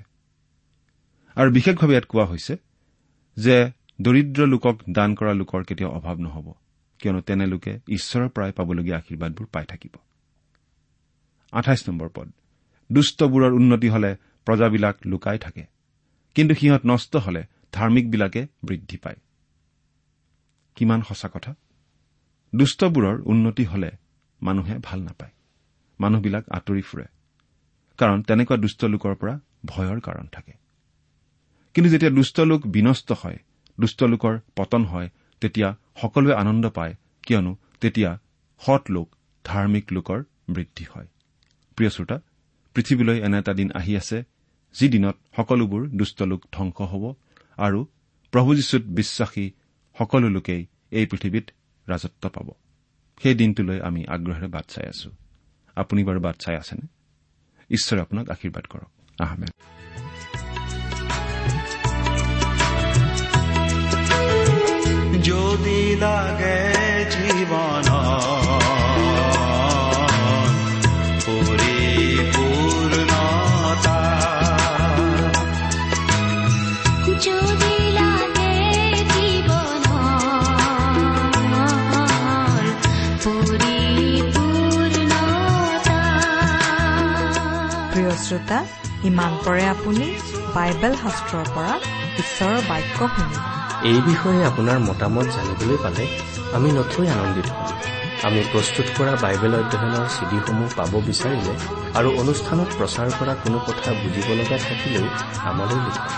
আৰু 1.35 1.51
বিশেষভাৱে 1.51 1.91
ইয়াত 1.91 2.05
কোৱা 2.05 2.25
হৈছে 2.25 2.57
যে 3.37 3.71
দৰিদ্ৰ 4.01 4.47
লোকক 4.47 4.75
দান 4.89 5.15
কৰা 5.15 5.33
লোকৰ 5.33 5.63
কেতিয়াও 5.63 5.91
অভাৱ 5.91 6.17
নহ'ব 6.17 6.53
কিয়নো 6.99 7.21
তেনে 7.21 7.45
লোকে 7.45 7.79
ঈশ্বৰৰ 7.87 8.29
পৰাই 8.29 8.51
পাবলগীয়া 8.51 8.97
আশীৰ্বাদবোৰ 8.97 9.45
পাই 9.45 9.65
থাকিব। 9.65 9.95
দুষ্টবোৰৰ 12.91 13.51
উন্নতি 13.53 13.89
হলে 13.89 14.15
প্ৰজাবিলাক 14.47 14.95
লুকাই 15.05 15.37
থাকে। 15.45 15.63
কিন্তু 16.35 16.53
সিহঁত 16.55 16.83
নষ্ট 16.85 17.13
হলে 17.25 17.41
ধাৰ্মিকবিলাকে 17.71 18.41
বৃদ্ধি 18.63 18.97
পায়। 18.97 19.19
কিমান 20.75 21.01
সঁচা 21.07 21.29
কথা? 21.33 21.51
দুষ্টবোৰৰ 22.53 23.15
উন্নতি 23.25 23.63
হলে 23.65 23.89
মানুহে 24.41 24.75
ভাল 24.83 24.99
নাপায়। 25.01 25.33
মানুহবিলাক 25.99 26.45
আঁতৰি 26.49 26.83
ফুৰে। 26.89 27.07
কাৰণ 27.99 28.19
তেনেকুৱা 28.23 28.57
দুষ্ট 28.57 28.81
লোকৰ 28.85 29.13
পৰা 29.15 29.33
ভয়ৰ 29.65 29.99
কাৰণ 29.99 30.27
থাকে। 30.27 30.53
কিন্তু 31.73 31.89
যেতিয়া 31.89 32.11
দুষ্ট 32.11 32.37
লোক 32.51 32.61
বিনষ্ট 32.67 33.09
হয় 33.21 33.39
দুষ্ট 33.79 33.99
লোকৰ 34.03 34.33
পতন 34.55 34.83
হয় 34.85 35.09
তেতিয়া 35.41 35.69
সকলোৱে 36.01 36.33
আনন্দ 36.33 36.65
পায় 36.69 36.93
কিয়নো 37.23 37.51
তেতিয়া 37.81 38.11
সৎ 38.61 38.83
লোক 38.89 39.07
ধাৰ্মিক 39.45 39.85
লোকৰ 39.91 40.19
বৃদ্ধি 40.49 40.85
হয়। 40.93 41.07
প্ৰিয় 41.75 41.89
শ্ৰোতা 41.89 42.17
পৃথিৱীলৈ 42.75 43.17
এনে 43.21 43.37
এটা 43.39 43.53
দিন 43.53 43.69
আহি 43.71 43.93
আছে 43.97 44.17
যি 44.75 44.89
দিনত 44.89 45.15
সকলোবোৰ 45.35 45.87
দুষ্ট 45.87 46.21
লোক 46.21 46.45
ধবংস 46.51 46.81
হ'ব 46.81 47.13
আৰু 47.57 47.85
প্ৰভু 48.31 48.55
যীশুত 48.55 48.81
বিশ্বাসী 48.81 49.51
সকলো 49.99 50.29
লোকেই 50.29 50.65
এই 50.91 51.05
পৃথিৱীত 51.05 51.45
ৰাজত্ব 51.89 52.29
পাব। 52.29 52.51
সেই 53.23 53.35
দিনটোলৈ 53.35 53.79
আমি 53.79 54.05
আগ্ৰহেৰে 54.07 54.47
বাট 54.47 54.65
চাই 54.65 54.87
আছো। 54.87 55.11
আপুনি 55.75 56.03
বাৰু 56.03 56.19
বাট 56.19 56.35
চাই 56.35 56.55
আছেনে? 56.55 56.87
ঈশ্বৰে 57.69 58.01
আপোনাক 58.01 58.29
আশীৰ্বাদ 58.29 58.65
কৰক। 58.65 59.21
আহমেদ 59.21 59.49
যদি 65.23 65.95
লাগে 65.95 66.57
জীৱন 67.11 67.86
শ্ৰোতা 88.37 88.59
ইমান 89.09 89.31
পৰে 89.45 89.63
আপুনি 89.75 90.05
বাইবেল 90.55 90.93
শাস্ত্ৰৰ 91.03 91.45
পৰা 91.55 91.73
ঈশ্বৰৰ 92.21 92.59
বাক্য 92.69 92.97
শুনিব 93.13 93.43
এই 93.91 93.99
বিষয়ে 94.09 94.41
আপোনাৰ 94.49 94.77
মতামত 94.89 95.27
জানিবলৈ 95.35 95.77
পালে 95.83 96.03
আমি 96.57 96.69
নথৈ 96.77 97.05
আনন্দিত 97.15 97.47
হ'ম। 97.55 97.69
আমি 98.27 98.41
প্ৰস্তুত 98.51 98.87
কৰা 98.97 99.13
বাইবেল 99.23 99.53
অধ্যয়নৰ 99.61 100.05
চিডিসমূহ 100.15 100.67
পাব 100.77 100.93
বিচাৰিলে 101.09 101.53
আৰু 101.97 102.09
অনুষ্ঠানত 102.21 102.69
প্ৰচাৰ 102.77 103.07
কৰা 103.19 103.33
কোনো 103.43 103.57
কথা 103.67 103.89
বুজিব 104.01 104.27
লগা 104.39 104.57
থাকিলেও 104.67 105.05
আমালৈ 105.49 105.79
লিখক। 105.85 106.11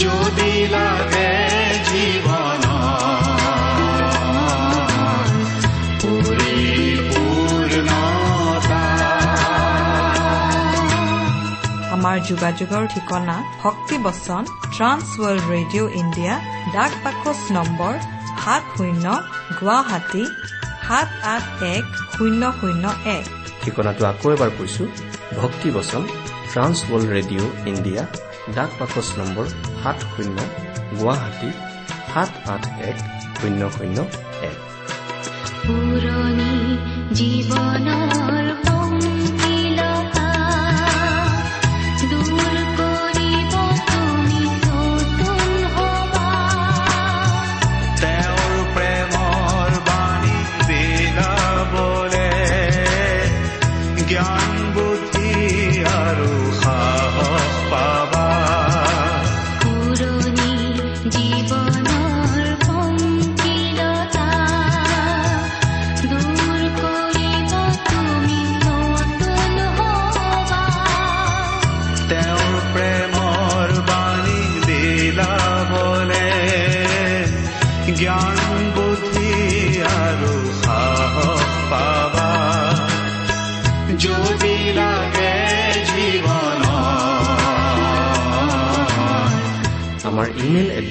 যদি 0.00 0.52
লাগে 0.74 1.30
জীৱন 1.88 2.64
পৰিপূৰ্ণতা 7.06 7.94
আমাৰ 11.96 12.16
যোগাযোগৰ 12.30 12.84
ঠিকনা 12.94 13.36
ভক্তিবচন 13.62 14.42
ট্ৰান্স 14.74 15.06
ৱৰ্ল্ড 15.20 15.44
ৰেডিঅ' 15.54 15.90
ইণ্ডিয়া 16.00 16.34
ডাক 16.74 16.92
পাকচ 17.04 17.38
নম্বৰ 17.56 17.94
সাত 18.42 18.62
শূন্য 18.76 19.04
গুৱাহাটী 19.58 20.24
সাত 20.86 21.08
আঠ 21.34 21.44
এক 21.74 21.84
শূন্য 22.14 22.42
শূন্য 22.60 22.84
এক। 23.18 23.24
ঠিকনাটো 23.62 24.02
আকৌ 24.12 24.26
এবাৰ 24.36 24.50
কৈছো 24.58 24.82
ভক্তি 25.40 25.68
বচন 25.76 26.02
ট্ৰান্স 26.52 26.76
ৱৰ্ল্ড 26.90 27.08
ৰেডিঅ' 27.16 27.50
ইণ্ডিয়া 27.72 28.02
ডাক 28.54 28.70
বাকচ 28.78 29.08
নম্বৰ 29.18 29.46
সাত 29.82 29.98
শূন্য 30.12 30.36
গুৱাহাটী 30.98 31.50
সাত 32.12 32.30
আঠ 32.48 32.62
এক 32.90 32.96
শূন্য 33.40 33.60
শূন্য 33.70 33.98
এক। 34.50 34.58
জীৱনৰ 37.18 38.65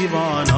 জীবন 0.00 0.49